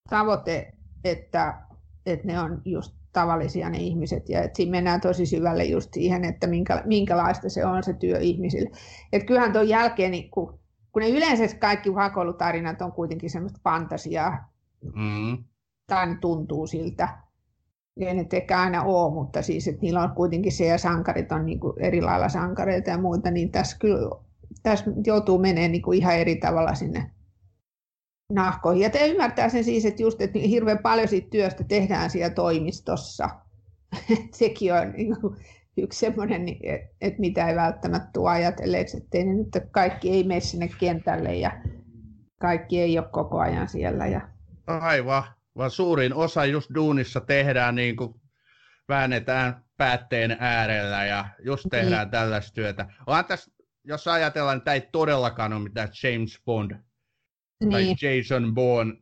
[0.10, 0.74] tavoite,
[1.04, 1.62] että,
[2.06, 6.24] että ne on just tavallisia ne ihmiset, ja että siinä mennään tosi syvälle just siihen,
[6.24, 8.70] että minkä, minkälaista se on se työ ihmisille.
[9.14, 10.60] Että kyllähän tuon jälkeen, niin kun
[10.98, 14.54] kun ne yleensä kaikki vakoilutarinat on kuitenkin semmoista fantasiaa,
[14.96, 15.44] mm.
[15.88, 17.10] tai ne tuntuu siltä.
[18.00, 21.46] Ja ne tekee aina ole, mutta siis, että niillä on kuitenkin se, ja sankarit on
[21.46, 24.10] niin eri lailla sankareita ja muita, niin tässä kyllä
[24.64, 27.12] tässä joutuu menemään niin kuin ihan eri tavalla sinne
[28.30, 28.84] nahkoihin.
[28.84, 33.30] Ja te ymmärtää sen siis, että just, että hirveän paljon siitä työstä tehdään siellä toimistossa.
[34.40, 35.38] sekin on niin kuin,
[35.78, 36.46] yksi semmoinen,
[37.02, 41.52] että mitä ei välttämättä tule ajatelleeksi, että nyt kaikki ei mene sinne kentälle ja
[42.40, 44.08] kaikki ei ole koko ajan siellä.
[44.08, 44.30] Ja...
[44.68, 45.24] Aivan,
[45.58, 48.14] vaan suurin osa just duunissa tehdään niin kuin
[48.90, 51.70] väännetään päätteen äärellä ja just niin.
[51.72, 52.12] tehdään niin.
[52.12, 52.86] tällaista työtä.
[53.08, 53.52] Onhan tässä,
[53.84, 56.87] jos ajatellaan, että tämä ei todellakaan ole mitään James Bond
[57.66, 57.72] niin.
[58.00, 58.94] tai Jason Bourne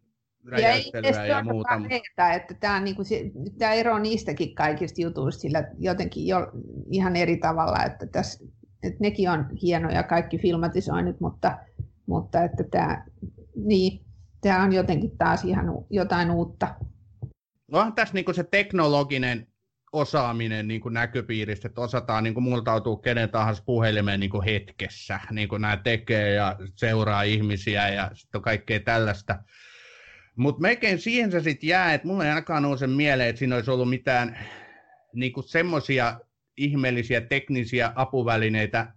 [0.45, 1.81] räjäyttelyä ja, ja muuta.
[1.89, 6.51] Edetä, että tämä, on niin kuin se, tämä ero niistäkin kaikista jutuista sillä jotenkin jo
[6.89, 8.45] ihan eri tavalla, että, tässä,
[8.83, 11.57] että nekin on hienoja kaikki filmatisoinnit, mutta,
[12.05, 13.05] mutta että tämä,
[13.55, 14.05] niin,
[14.41, 16.75] tämä on jotenkin taas ihan jotain uutta.
[17.71, 19.47] Onhan tässä niin kuin se teknologinen
[19.95, 25.19] osaaminen niin kuin näköpiiristä, että osataan niin kuin multautua kenen tahansa puhelimeen niin kuin hetkessä,
[25.31, 29.39] niin kuin nämä tekee ja seuraa ihmisiä ja sitten kaikkea tällaista.
[30.35, 33.71] Mutta melkein siihen se sitten jää, että mulla ei ainakaan nouse mieleen, että siinä olisi
[33.71, 34.37] ollut mitään
[35.13, 36.19] niin semmoisia
[36.57, 38.93] ihmeellisiä teknisiä apuvälineitä,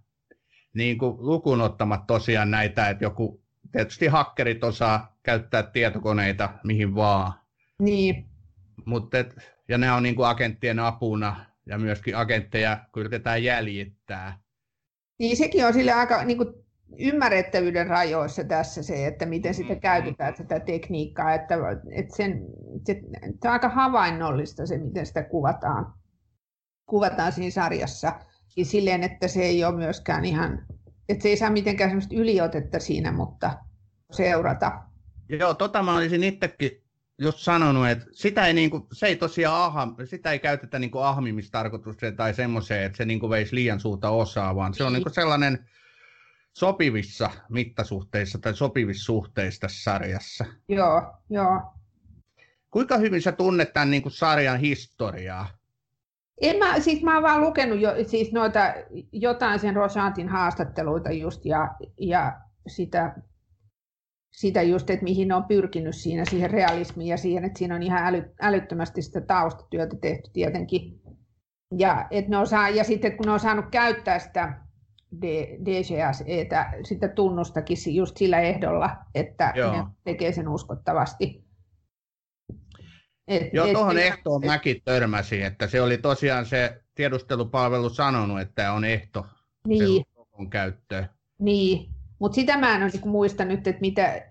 [0.73, 7.33] niin kuin lukunottamat tosiaan näitä, että joku, tietysti hakkerit osaa käyttää tietokoneita mihin vaan.
[7.79, 8.25] Niin.
[8.85, 9.17] Mutta
[9.69, 14.39] ja ne on niin kuin agenttien apuna ja myöskin agentteja yritetään jäljittää.
[15.19, 16.53] Niin sekin on sille aika niin kuin
[16.99, 19.79] ymmärrettävyyden rajoissa tässä se, että miten sitä mm.
[19.79, 21.55] käytetään tätä tekniikkaa, että,
[21.91, 22.45] että sen,
[22.85, 23.01] se,
[23.41, 25.93] se on aika havainnollista se, miten sitä kuvataan,
[26.85, 28.19] kuvataan siinä sarjassa.
[28.57, 30.65] Ja silleen, että se ei ole myöskään ihan,
[31.09, 33.57] että se ei saa mitenkään sellaista yliotetta siinä, mutta
[34.11, 34.83] seurata.
[35.29, 36.88] Joo, tota mä olisin itsekin
[37.19, 42.15] just sanonut, että sitä ei, niinku, se ei tosiaan aha, sitä ei käytetä niinku ahmimistarkoitukseen
[42.15, 45.65] tai semmoiseen, että se niinku veisi liian suurta osaa, vaan se on niinku sellainen
[46.53, 50.45] sopivissa mittasuhteissa tai sopivissa suhteissa tässä sarjassa.
[50.67, 51.73] Joo, joo.
[52.71, 55.47] Kuinka hyvin sä tunnet tämän niin kuin sarjan historiaa?
[56.41, 58.73] En mä, siis mä oon vaan lukenut jo, siis noita,
[59.11, 63.15] jotain sen Rosantin haastatteluita just ja, ja sitä
[64.31, 67.83] sitä just, että mihin ne on pyrkinyt siinä, siihen realismiin ja siihen, että siinä on
[67.83, 71.01] ihan äly, älyttömästi sitä taustatyötä tehty tietenkin.
[71.77, 74.53] Ja, että ne osaa, ja sitten kun ne on saanut käyttää sitä
[75.65, 79.71] DCSEtä, sitä tunnustakin just sillä ehdolla, että Joo.
[79.71, 81.43] ne tekee sen uskottavasti.
[83.27, 88.41] Et, Joo, et, tuohon ehtoon et, mäkin törmäsin, että se oli tosiaan se tiedustelupalvelu sanonut,
[88.41, 89.25] että on ehto
[89.67, 90.05] niin.
[90.49, 91.09] käyttöön.
[91.39, 91.89] Niin,
[92.19, 94.21] mutta sitä mä en niin muista nyt, että mitä, äh,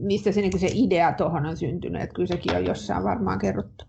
[0.00, 2.02] mistä se, niin se idea tuohon on syntynyt.
[2.02, 3.84] Että kyllä sekin on jossain varmaan kerrottu.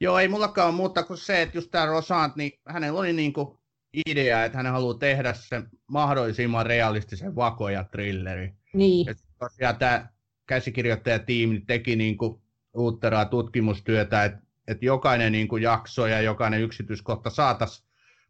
[0.00, 3.32] Joo, ei mullakaan ole muuta kuin se, että just tämä Rosant, niin hänellä oli niin
[3.32, 3.58] kuin
[4.06, 8.52] idea, että hän haluaa tehdä sen mahdollisimman realistisen vakoja trilleri.
[8.74, 9.06] Niin.
[9.06, 10.08] Ja tosiaan tämä
[10.46, 12.40] käsikirjoittajatiimi teki niin kuin
[12.76, 14.38] uutteraa tutkimustyötä, että,
[14.68, 17.83] että jokainen niin kuin jakso ja jokainen yksityiskohta saataisiin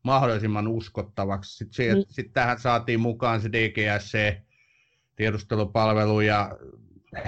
[0.04, 1.56] mahdollisimman uskottavaksi.
[1.56, 2.06] Sitten niin.
[2.08, 4.36] sit tähän saatiin mukaan se DGSC,
[5.16, 6.58] tiedustelupalvelu, ja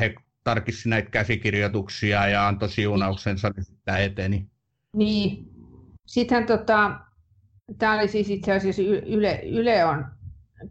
[0.01, 0.15] he
[0.45, 4.47] tarkisti näitä käsikirjoituksia ja antoi siunauksensa, niin sitä eteni.
[4.93, 5.47] Niin.
[6.07, 7.01] Sittenhän tota,
[7.79, 10.07] tämä oli siis itse asiassa Yle, Yle on,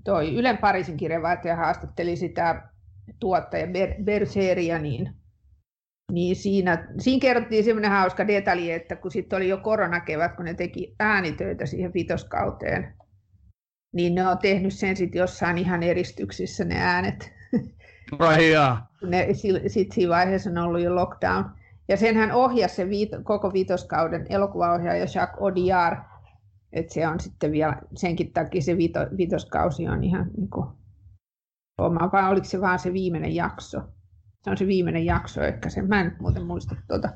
[0.04, 2.70] toi Ylen Pariisin kirjeenvaihtaja haastatteli sitä
[3.20, 5.16] tuottaja Ber, Berseria, niin
[6.12, 10.54] niin siinä, siinä kerrottiin semmoinen hauska detalji, että kun sitten oli jo koronakevät, kun ne
[10.54, 12.94] teki äänitöitä siihen vitoskauteen,
[13.94, 17.34] niin ne on tehnyt sen sitten jossain ihan eristyksissä ne äänet.
[18.20, 18.44] Vai
[19.12, 19.28] ne,
[19.68, 21.46] Sitten siinä vaiheessa on ollut jo lockdown.
[21.88, 25.98] Ja senhän ohjasi se viito, koko viitoskauden elokuvaohjaaja Jacques Audiard.
[26.74, 30.68] Että se on sitten vielä, senkin takia se vito, vitoskausi on ihan niin kuin
[31.78, 33.82] oma, vai oliko se vaan se viimeinen jakso?
[34.46, 35.82] Se on se viimeinen jakso ehkä se.
[35.82, 37.10] Mä en muuten muista tuota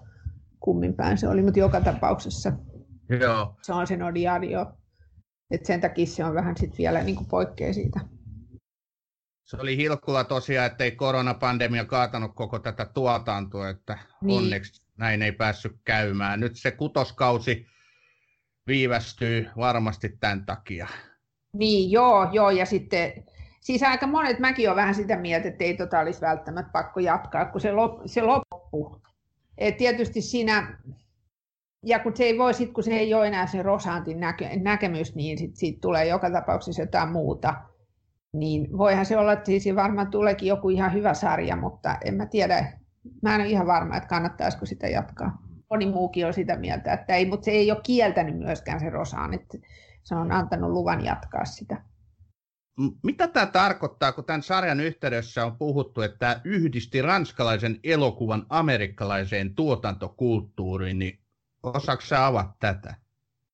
[0.60, 2.52] kummin päin se oli, mutta joka tapauksessa
[3.20, 3.56] Joo.
[3.62, 4.74] se on sen odiadio.
[5.52, 8.00] Et sen takia se on vähän sit vielä niin poikkea siitä.
[9.46, 14.38] Se oli hilkulla tosiaan, että ei koronapandemia kaatanut koko tätä tuotantoa, että niin.
[14.38, 16.40] onneksi näin ei päässyt käymään.
[16.40, 17.66] Nyt se kutoskausi
[18.68, 20.88] viivästyy varmasti tämän takia.
[21.54, 23.26] Niin, joo, joo, ja sitten
[23.70, 27.45] siis aika monet, mäkin olen vähän sitä mieltä, että ei tota olisi välttämättä pakko jatkaa,
[27.45, 29.01] kun se, lop, se loppuu.
[29.57, 30.78] Et tietysti siinä,
[31.86, 35.15] ja kun se ei voi, sit, kun se ei ole enää se Rosantin näke, näkemys,
[35.15, 37.53] niin sit, siitä tulee joka tapauksessa jotain muuta.
[38.34, 42.26] Niin voihan se olla, että siis varmaan tuleekin joku ihan hyvä sarja, mutta en mä
[42.26, 42.74] tiedä,
[43.22, 45.41] mä en ole ihan varma, että kannattaisiko sitä jatkaa.
[45.70, 49.34] Moni muukin on sitä mieltä, että ei, mutta se ei ole kieltänyt myöskään se Rosaan,
[49.34, 49.57] että
[50.03, 51.89] se on antanut luvan jatkaa sitä.
[53.04, 59.56] Mitä tämä tarkoittaa, kun tämän sarjan yhteydessä on puhuttu, että tämä yhdisti ranskalaisen elokuvan amerikkalaiseen
[59.56, 61.20] tuotantokulttuuriin, niin
[61.64, 62.96] Osaatko sä avata tätä?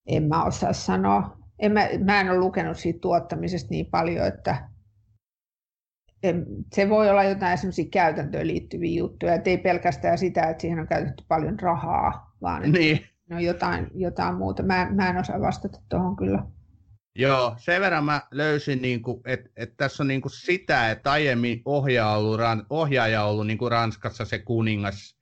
[0.08, 1.38] En mä osaa sanoa.
[1.60, 4.70] En mä, mä en ole lukenut siitä tuottamisesta niin paljon, että
[6.24, 10.80] en, se voi olla jotain semmoisia käytäntöön liittyviä juttuja, että ei pelkästään sitä, että siihen
[10.80, 13.00] on käytetty paljon rahaa, vaan niin.
[13.30, 14.64] no jotain, jotain muuta.
[14.64, 16.44] Mä, mä en osaa vastata tuohon kyllä.
[17.16, 21.62] Joo, sen verran mä löysin, niin että et tässä on niin kuin sitä, että aiemmin
[21.66, 25.16] ohjaaja on ollut, ohjaaja on ollut niin kuin Ranskassa se kuningas.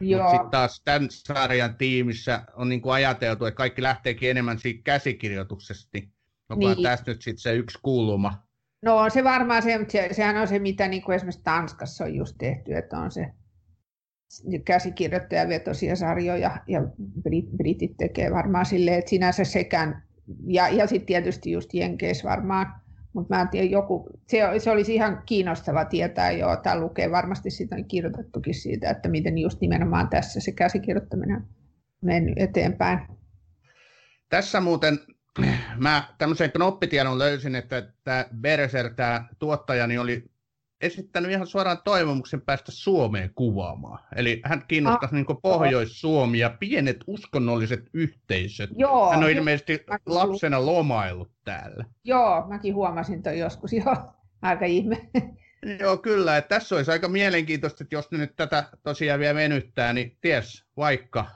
[0.00, 4.80] Mutta sitten taas tämän sarjan tiimissä on niin kuin ajateltu, että kaikki lähteekin enemmän siitä
[4.84, 5.98] käsikirjoituksesta.
[6.50, 6.82] Onko niin.
[6.82, 8.42] tässä nyt sitten se yksi kulma?
[8.82, 12.04] No on se varmaan se, mutta se, sehän on se, mitä niin kuin esimerkiksi Tanskassa
[12.04, 13.26] on just tehty, että on se
[14.64, 16.80] käsikirjoittajavetoisia sarjoja ja
[17.56, 20.09] britit tekee varmaan silleen, että sinänsä sekään
[20.46, 22.66] ja, ja sitten tietysti just Jenkeissä varmaan,
[23.12, 27.50] mutta mä en tiedä, joku, se, se olisi ihan kiinnostava tietää jo, tai lukee varmasti
[27.50, 31.46] siitä on kirjoitettukin siitä, että miten just nimenomaan tässä se käsikirjoittaminen on
[32.02, 32.98] mennyt eteenpäin.
[34.28, 34.98] Tässä muuten
[35.76, 40.29] mä tämmöisen knoppitiedon löysin, että tämä Berser, tämä tuottajani, oli
[40.80, 44.04] esittänyt ihan suoraan toivomuksen päästä Suomeen kuvaamaan.
[44.16, 48.70] Eli hän kiinnostaisi ah, niin Pohjois-Suomi ja pienet uskonnolliset yhteisöt.
[48.76, 51.84] Joo, hän on ilmeisesti lapsena lomaillut täällä.
[52.04, 53.96] Joo, mäkin huomasin toi joskus, joo.
[54.42, 55.10] Aika ihme.
[55.80, 56.36] Joo, kyllä.
[56.36, 60.64] Että tässä olisi aika mielenkiintoista, että jos ne nyt tätä tosiaan vielä venyttää, niin ties,
[60.76, 61.26] vaikka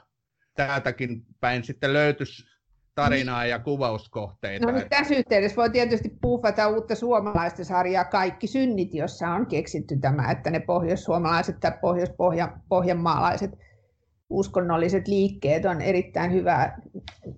[0.55, 2.54] täältäkin päin sitten löytyisi
[2.95, 3.49] tarinaa niin.
[3.49, 4.65] ja kuvauskohteita.
[4.65, 9.97] No nyt tässä yhteydessä voi tietysti puufata uutta suomalaista sarjaa Kaikki synnit, jossa on keksitty
[9.97, 13.51] tämä, että ne pohjoissuomalaiset tai pohjoispohjanmaalaiset
[14.29, 16.81] uskonnolliset liikkeet on erittäin hyvää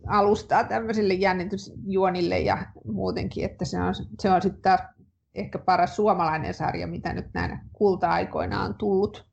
[0.07, 4.81] alustaa tämmöisille jännitysjuonille ja muutenkin, että se on, se on sitten taas
[5.35, 9.27] ehkä paras suomalainen sarja, mitä nyt näinä kulta-aikoina on tullut.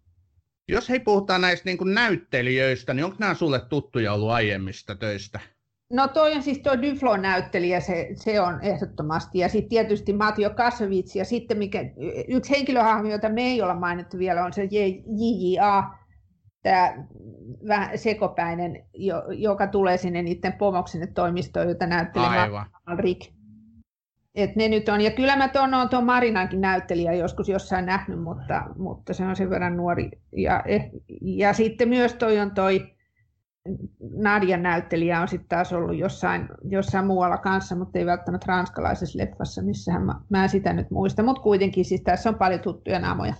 [0.68, 5.40] Jos hei puhutaan näistä niin näyttelijöistä, niin onko nämä sulle tuttuja ollut aiemmista töistä?
[5.92, 9.38] No toi on siis tuo Dyflo-näyttelijä, se, se on ehdottomasti.
[9.38, 11.80] Ja sitten tietysti Matio Kasovits ja sitten mikä,
[12.28, 15.90] yksi henkilöhahmo, jota me ei olla mainittu vielä, on se JJA,
[16.62, 16.94] tämä
[17.68, 18.84] vähän sekopäinen,
[19.28, 22.50] joka tulee sinne niiden pomoksi sinne toimistoon, jota näyttelee
[22.98, 23.32] Rick.
[24.34, 28.22] Et ne nyt on, ja kyllä mä tuon, on tuon Marinankin näyttelijä joskus jossain nähnyt,
[28.22, 30.10] mutta, mutta se on sen verran nuori.
[30.36, 32.93] Ja, eh, ja sitten myös toi on toi
[34.16, 39.62] Nadian näyttelijä on sitten taas ollut jossain, jossain muualla kanssa, mutta ei välttämättä ranskalaisessa leffassa,
[39.62, 43.34] missä mä, mä en sitä nyt muista, mutta kuitenkin siis tässä on paljon tuttuja naamoja.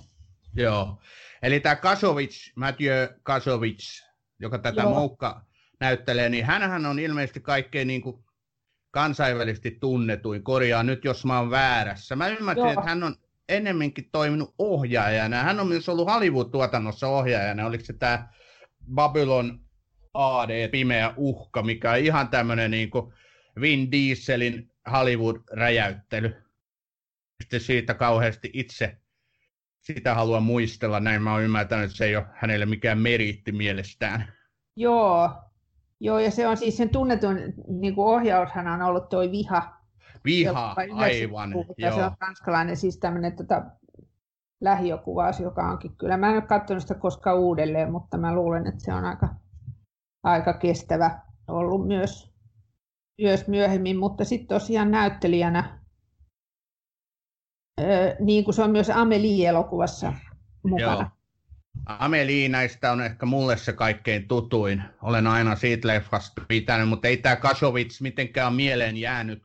[0.57, 0.99] Joo,
[1.43, 4.03] eli tämä Kasovic, Mathieu Kasovic,
[4.39, 4.91] joka tätä Joo.
[4.91, 5.45] moukka
[5.81, 8.25] näyttelee, niin hänhän on ilmeisesti kaikkein niin kuin
[8.91, 12.17] kansainvälisesti tunnetuin, korjaa nyt jos mä oon väärässä.
[12.17, 13.15] Mä ymmärsin, että hän on
[13.49, 15.43] ennemminkin toiminut ohjaajana.
[15.43, 17.67] Hän on myös ollut Hollywood-tuotannossa ohjaajana.
[17.67, 18.29] Oliko se tämä
[18.95, 19.64] Babylon
[20.15, 23.15] AD, pimeä uhka, mikä on ihan tämmöinen niin kuin
[23.61, 26.35] Vin Dieselin Hollywood-räjäyttely.
[27.43, 28.97] Sitten siitä kauheasti itse
[29.81, 34.33] sitä haluan muistella, näin mä oon ymmärtänyt, että se ei ole hänelle mikään meriitti mielestään.
[34.77, 35.31] Joo,
[36.01, 37.39] Joo ja se on siis sen tunnetun
[37.69, 39.75] niin kuin ohjaushan on ollut tuo Viha.
[40.25, 41.53] Viha, aivan.
[41.79, 41.95] joo.
[41.95, 43.63] Se on ranskalainen siis tämmöinen tota,
[44.61, 46.17] lähiokuvaus, joka onkin kyllä.
[46.17, 49.29] Mä en ole katsonut sitä koskaan uudelleen, mutta mä luulen, että se on aika
[50.25, 52.35] aika kestävä ollut myös,
[53.21, 55.79] myös myöhemmin, mutta sitten tosiaan näyttelijänä,
[58.21, 60.13] niin kuin se on myös Amelie-elokuvassa
[60.63, 60.93] mukana.
[60.93, 61.05] Joo.
[61.87, 64.83] Amelie näistä on ehkä mulle se kaikkein tutuin.
[65.03, 69.43] Olen aina siitä leffasta pitänyt, mutta ei tämä Kasovits mitenkään mieleen jäänyt.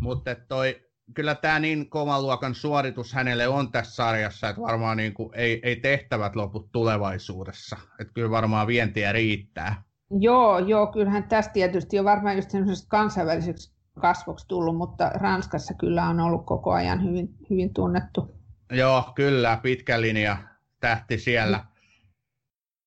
[0.00, 0.82] Mutta toi,
[1.14, 5.60] kyllä tämä niin kovan luokan suoritus hänelle on tässä sarjassa, että varmaan niin kuin ei,
[5.62, 7.76] ei tehtävät lopu tulevaisuudessa.
[8.00, 9.82] Että kyllä varmaan vientiä riittää.
[10.10, 16.20] Joo, joo, kyllähän tästä tietysti on varmaan just kansainväliseksi kasvoksi tullut, mutta Ranskassa kyllä on
[16.20, 18.38] ollut koko ajan hyvin, hyvin tunnettu.
[18.72, 20.36] Joo, kyllä, pitkä linja
[20.80, 21.64] tähti siellä.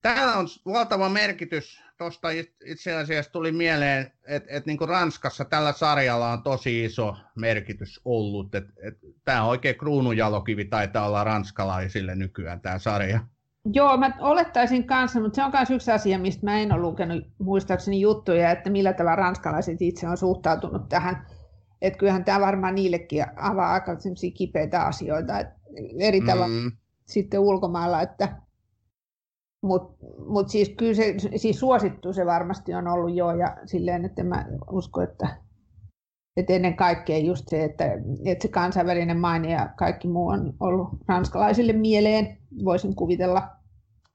[0.01, 1.83] Täällä on valtava merkitys.
[1.97, 2.27] Tuosta
[2.65, 8.55] itse asiassa tuli mieleen, että et niin Ranskassa tällä sarjalla on tosi iso merkitys ollut.
[8.55, 13.19] Et, et, tämä oikein kruununjalokivi taitaa olla ranskalaisille nykyään tämä sarja.
[13.65, 17.23] Joo, mä olettaisin kanssa, mutta se on myös yksi asia, mistä mä en ole lukenut
[17.39, 21.27] muistaakseni juttuja, että millä tavalla ranskalaiset itse on suhtautunut tähän.
[21.81, 23.97] Että kyllähän tämä varmaan niillekin avaa aika
[24.37, 25.33] kipeitä asioita
[25.99, 26.71] eri tavalla mm.
[27.05, 28.01] sitten ulkomailla.
[28.01, 28.37] Että,
[29.61, 34.23] mutta mut siis kyllä se siis suosittu se varmasti on ollut jo ja silleen, että
[34.23, 35.27] mä uskon, että,
[36.37, 37.85] että ennen kaikkea just se, että,
[38.25, 43.49] että se kansainvälinen maine ja kaikki muu on ollut ranskalaisille mieleen voisin kuvitella.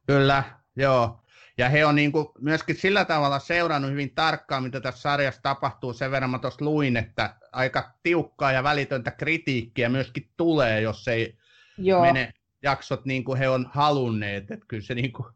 [0.06, 0.42] Kyllä,
[0.76, 1.20] joo.
[1.58, 5.92] Ja he on niin kuin myöskin sillä tavalla seurannut hyvin tarkkaan, mitä tässä sarjassa tapahtuu.
[5.92, 11.36] Sen verran mä tuossa luin, että aika tiukkaa ja välitöntä kritiikkiä myöskin tulee, jos ei
[11.78, 12.02] Joo.
[12.02, 14.50] mene jaksot niin kuin he on halunneet.
[14.50, 15.26] Että kyllä se niin kuin,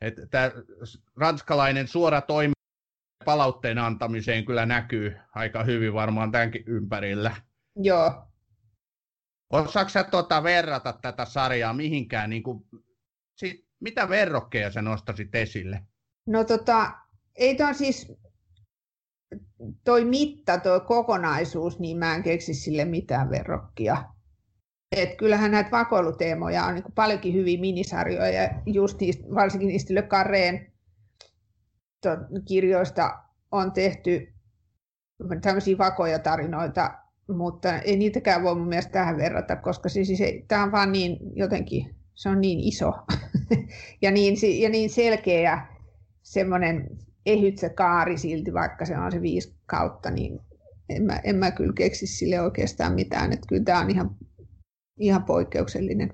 [0.00, 0.50] että tämä
[1.16, 2.52] ranskalainen suora toimi
[3.28, 7.36] palautteen antamiseen kyllä näkyy aika hyvin varmaan tämänkin ympärillä.
[7.76, 8.26] Joo.
[9.52, 12.64] Osaatko sä tuota verrata tätä sarjaa mihinkään, niin kuin,
[13.36, 15.82] sit, mitä verrokkeja sä nostasit esille?
[16.26, 16.92] No tota,
[17.34, 18.12] ei tuon siis
[19.84, 24.04] toi mitta, toi kokonaisuus, niin mä en keksi sille mitään verrokkia.
[24.96, 30.77] Et kyllähän näitä vakoiluteemoja on niin paljonkin hyviä minisarjoja, just niistä, varsinkin niistä Le Carreen
[32.48, 33.18] kirjoista
[33.50, 34.32] on tehty
[35.42, 40.62] tämmöisiä vakoja tarinoita, mutta ei niitäkään voi mun mielestä tähän verrata, koska siis se, tämä
[40.62, 42.92] on vaan niin jotenkin, se on niin iso
[44.02, 45.66] ja, niin, ja niin selkeä
[46.22, 46.88] semmoinen
[47.26, 50.40] ehyt se kaari silti, vaikka se on se viisi kautta, niin
[50.88, 54.16] en mä, en mä kyllä keksi sille oikeastaan mitään, että kyllä tämä on ihan,
[54.98, 56.12] ihan poikkeuksellinen.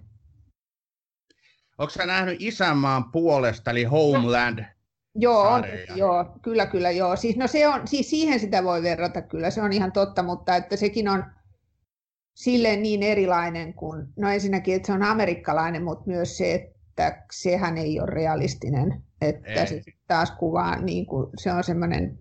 [1.89, 4.74] Sä nähnyt isänmaan puolesta, eli Homeland?
[5.15, 5.65] Joo, on,
[5.97, 7.17] joo, kyllä, kyllä, joo.
[7.17, 10.57] Siis, no se on, siis siihen sitä voi verrata kyllä, se on ihan totta, mutta
[10.57, 11.25] että sekin on
[12.35, 17.79] silleen niin erilainen kuin, no ensinnäkin, että se on amerikkalainen, mutta myös se, että sehän
[17.79, 19.67] ei ole realistinen, että ei.
[19.67, 22.19] se taas kuvaa, niin kuin, se on semmoinen,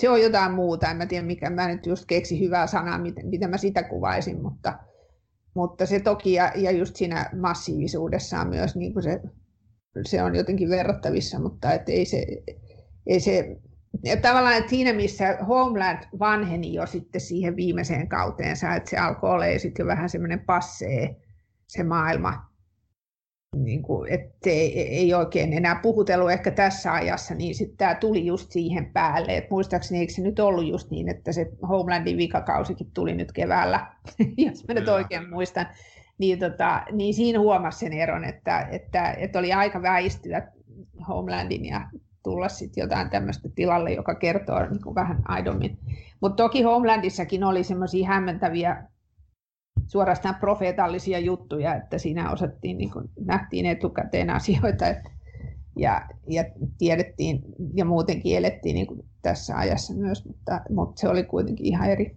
[0.00, 3.26] se on jotain muuta, en mä tiedä mikä, mä nyt just keksi hyvää sanaa, miten,
[3.26, 4.78] miten mä sitä kuvaisin, mutta,
[5.54, 9.20] mutta se toki, ja, ja just siinä massiivisuudessaan myös niin kuin se
[10.06, 12.26] se on jotenkin verrattavissa, mutta et ei se,
[13.06, 13.56] ei se
[14.04, 19.30] ja tavallaan että siinä, missä Homeland vanheni jo sitten siihen viimeiseen kauteensa, että se alkoi
[19.30, 21.16] olla sitten jo vähän semmoinen passee
[21.68, 22.52] se maailma,
[23.56, 28.26] niin kuin, että ei, ei oikein enää puhutellut ehkä tässä ajassa, niin sitten tämä tuli
[28.26, 29.36] just siihen päälle.
[29.36, 33.86] Et muistaakseni eikö se nyt ollut just niin, että se Homelandin vikakausikin tuli nyt keväällä,
[34.46, 35.66] jos mä nyt oikein muistan
[36.22, 40.52] niin, tota, niin siinä huomasi sen eron, että, että, että oli aika väistyä
[41.08, 41.88] Homelandin ja
[42.24, 45.78] tulla sitten jotain tämmöistä tilalle, joka kertoo niin kuin vähän aidommin.
[46.20, 48.84] Mutta toki Homelandissakin oli semmoisia hämmentäviä,
[49.86, 55.10] suorastaan profeetallisia juttuja, että siinä osattiin, niin kuin, nähtiin etukäteen asioita että,
[55.76, 56.44] ja, ja
[56.78, 57.42] tiedettiin
[57.74, 62.16] ja muutenkin elettiin niin kuin tässä ajassa myös, mutta, mutta se oli kuitenkin ihan eri.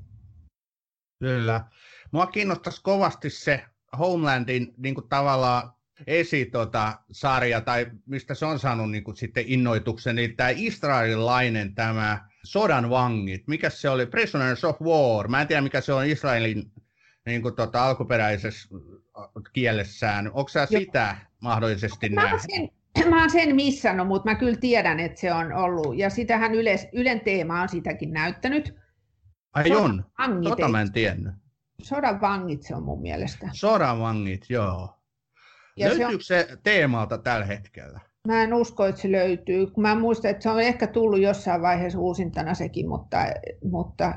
[1.19, 1.65] Kyllä.
[2.11, 3.63] Mua kiinnostaisi kovasti se
[3.99, 5.75] Homelandin niin kuin tavallaan
[6.07, 12.89] esitota-sarja, tai mistä se on saanut niin kuin sitten innoituksen, niin tämä israelilainen tämä sodan
[12.89, 16.71] vangit, mikä se oli, Prisoners of War, mä en tiedä mikä se on Israelin
[17.25, 18.69] niin kuin tota, alkuperäisessä
[19.53, 20.27] kielessään.
[20.27, 22.41] Onko sä sitä mahdollisesti mä nähnyt?
[22.41, 22.69] Sen,
[23.09, 25.97] mä oon sen missannut, mutta mä kyllä tiedän, että se on ollut.
[25.97, 28.75] Ja sitähän Yles, Ylen teema on sitäkin näyttänyt.
[29.53, 30.05] Ai on?
[30.43, 31.33] Tota mä en tiennyt.
[31.81, 33.49] Sodan vangit se on mun mielestä.
[33.53, 34.89] Sodan vangit, joo.
[35.77, 36.47] Ja Löytyykö se, on...
[36.49, 37.99] se teemalta tällä hetkellä?
[38.27, 39.67] Mä en usko, että se löytyy.
[39.77, 43.17] Mä muistan, että se on ehkä tullut jossain vaiheessa uusintana sekin, mutta,
[43.71, 44.13] mutta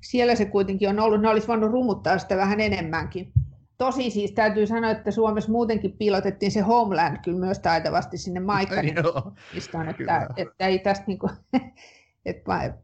[0.00, 1.20] siellä se kuitenkin on ollut.
[1.20, 3.32] Ne olisi voinut rumuttaa sitä vähän enemmänkin.
[3.78, 8.98] Tosi siis täytyy sanoa, että Suomessa muutenkin piilotettiin se Homeland kyllä myös taitavasti sinne Maikkarin
[8.98, 11.32] että, että, että ei tästä niin kuin,
[12.26, 12.74] että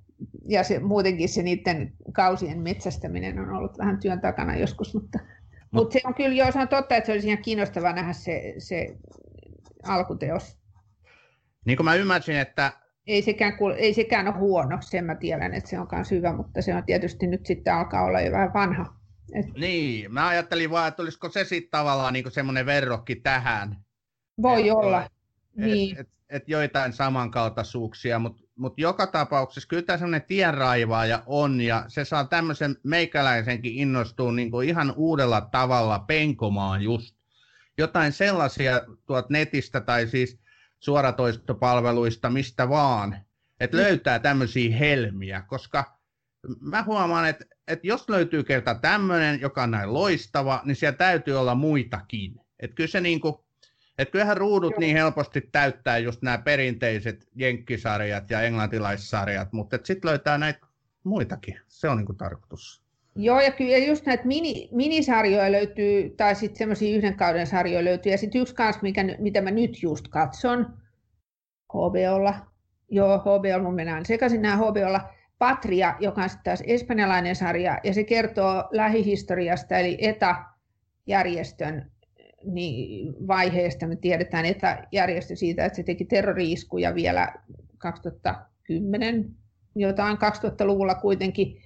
[0.48, 5.26] ja se, muutenkin se niiden kausien metsästäminen on ollut vähän työn takana joskus, mutta, no.
[5.72, 8.54] mutta se on kyllä, joo, se on totta, että se olisi ihan kiinnostavaa nähdä se,
[8.58, 8.96] se
[9.86, 10.58] alkuteos.
[11.64, 12.72] Niin kuin mä ymmärsin, että...
[13.06, 16.62] Ei sekään, ei sekään ole huono, sen mä tiedän, että se on myös hyvä, mutta
[16.62, 18.94] se on tietysti nyt sitten alkaa olla jo vähän vanha.
[19.34, 19.46] Et...
[19.60, 23.76] Niin, mä ajattelin vaan, että olisiko se sitten tavallaan niin semmoinen verrokki tähän.
[24.42, 25.12] Voi et, olla, et,
[25.56, 25.98] niin.
[25.98, 31.84] Et, et, et joitain samankaltaisuuksia, mutta mutta joka tapauksessa kyllä tämä semmoinen tienraivaaja on, ja
[31.88, 37.16] se saa tämmöisen meikäläisenkin innostua niin kuin ihan uudella tavalla penkomaan just
[37.78, 40.38] jotain sellaisia tuot netistä tai siis
[40.80, 43.16] suoratoistopalveluista, mistä vaan,
[43.60, 43.82] että mm.
[43.82, 45.98] löytää tämmöisiä helmiä, koska
[46.60, 51.40] mä huomaan, että, että jos löytyy kerta tämmöinen, joka on näin loistava, niin siellä täytyy
[51.40, 52.40] olla muitakin.
[52.60, 53.34] Että kyllä se niin kuin,
[53.98, 54.80] että kyllähän ruudut Joo.
[54.80, 60.66] niin helposti täyttää just nämä perinteiset jenkkisarjat ja englantilaissarjat, mutta sitten löytää näitä
[61.04, 61.60] muitakin.
[61.68, 62.82] Se on niin kuin tarkoitus.
[63.16, 68.12] Joo, ja kyllä just näitä mini, minisarjoja löytyy, tai sitten semmoisia yhden kauden sarjoja löytyy.
[68.12, 70.78] Ja sitten yksi kanssa, mikä, mitä mä nyt just katson,
[71.72, 72.34] HBOlla,
[72.90, 77.94] joo, HBOlla mun mennään sekaisin nämä HBOlla, Patria, joka on sitten taas espanjalainen sarja, ja
[77.94, 81.90] se kertoo lähihistoriasta, eli ETA-järjestön
[82.44, 83.86] niin vaiheesta.
[83.86, 87.34] Me tiedetään etäjärjestö siitä, että se teki terroriiskuja vielä
[87.78, 89.30] 2010,
[89.74, 91.56] jotain 2000-luvulla kuitenkin.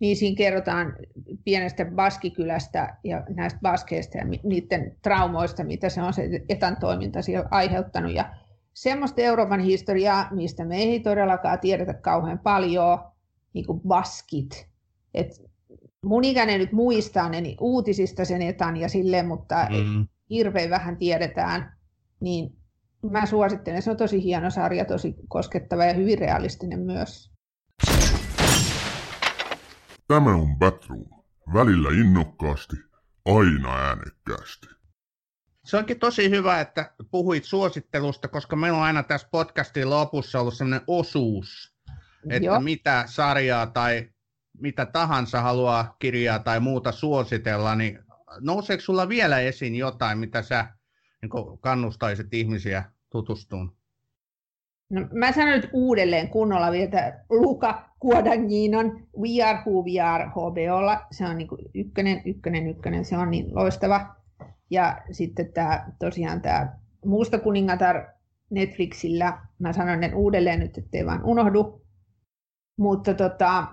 [0.00, 0.96] Niin siinä kerrotaan
[1.44, 7.48] pienestä baskikylästä ja näistä baskeista ja niiden traumoista, mitä se on se etan toiminta siellä
[7.50, 8.12] aiheuttanut.
[8.12, 8.34] Ja
[8.74, 12.98] semmoista Euroopan historiaa, mistä me ei todellakaan tiedetä kauhean paljon,
[13.52, 14.68] niin kuin baskit.
[15.14, 15.42] Et
[16.04, 20.06] mun ikäinen nyt muistaa ne niin uutisista sen etan ja silleen, mutta mm.
[20.30, 21.76] Hirveän vähän tiedetään,
[22.20, 22.56] niin
[23.10, 23.82] mä suosittelen.
[23.82, 27.32] Se on tosi hieno sarja, tosi koskettava ja hyvin realistinen myös.
[30.08, 31.04] Tämä on Batroom.
[31.54, 32.76] Välillä innokkaasti,
[33.24, 34.66] aina äänekkäästi.
[35.64, 40.54] Se onkin tosi hyvä, että puhuit suosittelusta, koska meillä on aina tässä podcastin lopussa ollut
[40.54, 41.74] sellainen osuus,
[42.30, 42.60] että Joo.
[42.60, 44.08] mitä sarjaa tai
[44.60, 48.03] mitä tahansa haluaa kirjaa tai muuta suositella, niin
[48.40, 50.66] nouseeko sulla vielä esiin jotain, mitä sä
[51.22, 53.72] niin kannustaisit ihmisiä tutustumaan?
[54.90, 60.24] No, mä sanon nyt uudelleen kunnolla vielä, että Luka Kuodanginon We Are Who We Are
[60.24, 61.06] HBOlla.
[61.10, 63.04] Se on niin ykkönen, ykkönen, ykkönen.
[63.04, 64.16] Se on niin loistava.
[64.70, 68.06] Ja sitten tämä, tosiaan tämä Muusta kuningatar
[68.50, 69.38] Netflixillä.
[69.58, 71.82] Mä sanon ne uudelleen nyt, ettei vaan unohdu.
[72.78, 73.66] Mutta tota,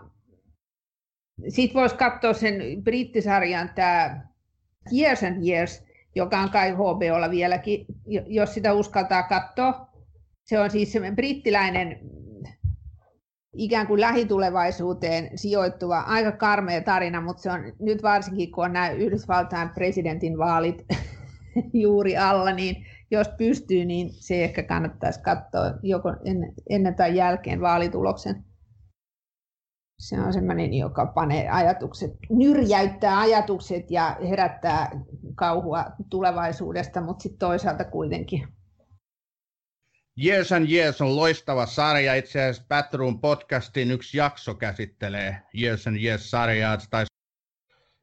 [1.48, 4.28] sitten voisi katsoa sen brittisarjan tämä
[4.94, 5.84] Years and Years,
[6.16, 7.86] joka on kai HBOlla vieläkin,
[8.28, 9.88] jos sitä uskaltaa katsoa.
[10.44, 12.00] Se on siis brittiläinen
[13.54, 18.90] ikään kuin lähitulevaisuuteen sijoittuva, aika karmea tarina, mutta se on nyt varsinkin, kun on nämä
[18.90, 20.86] Yhdysvaltain presidentin vaalit
[21.74, 26.10] juuri alla, niin jos pystyy, niin se ehkä kannattaisi katsoa joko
[26.70, 28.44] ennen tai jälkeen vaalituloksen
[30.02, 34.92] se on sellainen, joka panee ajatukset, nyrjäyttää ajatukset ja herättää
[35.36, 38.48] kauhua tulevaisuudesta, mutta sitten toisaalta kuitenkin.
[40.24, 42.16] Years and Years on loistava sarja.
[42.16, 46.80] Itse asiassa Batroom podcastin yksi jakso käsittelee Years and Years-sarjaa.
[46.80, 47.12] Se taisi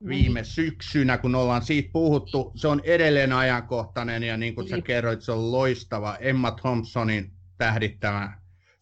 [0.08, 2.52] viime syksynä, kun ollaan siitä puhuttu.
[2.54, 6.16] Se on edelleen ajankohtainen ja niin kuin sä kerroit, se on loistava.
[6.16, 8.37] Emma Thompsonin tähdittämä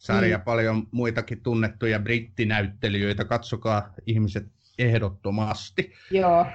[0.07, 0.45] sarja, mm.
[0.45, 4.47] paljon muitakin tunnettuja brittinäyttelijöitä, katsokaa ihmiset
[4.79, 5.93] ehdottomasti.
[6.11, 6.47] Joo.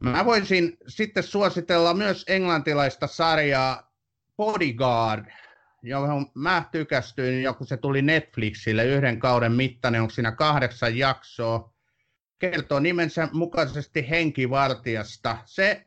[0.00, 3.92] Mä voisin sitten suositella myös englantilaista sarjaa
[4.36, 5.26] Bodyguard,
[5.82, 11.72] johon mä tykästyin, joku se tuli Netflixille yhden kauden mittainen, onko siinä kahdeksan jaksoa.
[12.38, 15.38] Kertoo nimensä mukaisesti henkivartijasta.
[15.44, 15.86] Se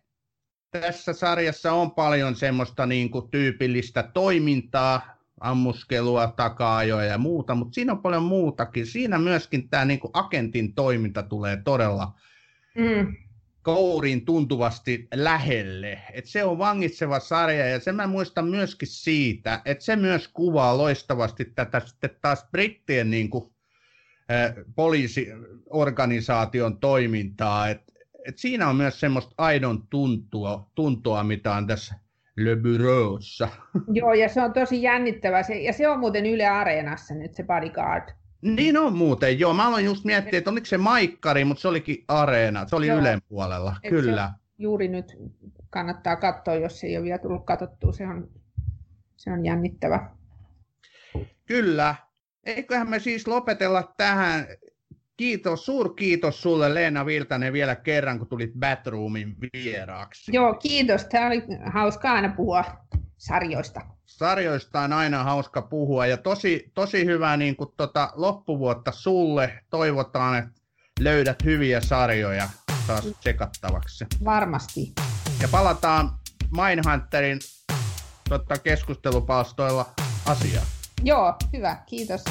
[0.72, 7.92] tässä sarjassa on paljon semmoista niin kuin tyypillistä toimintaa, ammuskelua, takaajoja ja muuta, mutta siinä
[7.92, 8.86] on paljon muutakin.
[8.86, 12.14] Siinä myöskin tämä niin agentin toiminta tulee todella
[12.76, 13.16] mm.
[13.62, 16.00] kouriin tuntuvasti lähelle.
[16.14, 20.78] Et se on vangitseva sarja ja sen mä muistan myöskin siitä, että se myös kuvaa
[20.78, 23.54] loistavasti tätä sitten taas brittien niin kuin,
[24.32, 27.70] äh, poliisiorganisaation toimintaa.
[27.70, 27.82] Et,
[28.28, 32.05] et siinä on myös semmoista aidon tuntua, tuntua, mitä on tässä
[32.38, 33.50] Le Bureaussa.
[33.94, 35.44] Joo, ja se on tosi jännittävä.
[35.44, 38.10] Se, ja se on muuten Yle Areenassa nyt se Bodyguard.
[38.42, 39.54] Niin on muuten, joo.
[39.54, 42.68] Mä aloin just miettiä, että oliko se Maikkari, mutta se olikin Areena.
[42.68, 43.00] Se oli joo.
[43.00, 44.32] Ylen puolella, Et kyllä.
[44.58, 45.18] juuri nyt
[45.70, 47.92] kannattaa katsoa, jos ei ole vielä tullut katsottua.
[47.94, 48.30] Se on,
[49.16, 50.10] se on jännittävä.
[51.46, 51.96] Kyllä.
[52.44, 54.48] Eiköhän me siis lopetella tähän.
[55.18, 60.32] Kiitos, suurkiitos sulle Leena Virtanen vielä kerran, kun tulit Batroomin vieraaksi.
[60.34, 61.06] Joo, kiitos.
[61.06, 61.44] Tämä oli
[61.74, 62.66] hauska aina puhua
[63.18, 63.82] sarjoista.
[64.06, 69.64] Sarjoista on aina hauska puhua ja tosi, tosi hyvää niin kuin tota loppuvuotta sulle.
[69.70, 70.52] Toivotaan, että
[71.00, 72.50] löydät hyviä sarjoja
[72.88, 74.06] taas tsekattavaksi.
[74.26, 74.94] Varmasti.
[75.42, 76.10] Ja palataan
[76.52, 77.40] Mindhunterin
[78.30, 79.86] tota, keskustelupalstoilla
[80.26, 80.66] asiaan.
[81.04, 81.78] Joo, hyvä.
[81.86, 82.24] Kiitos.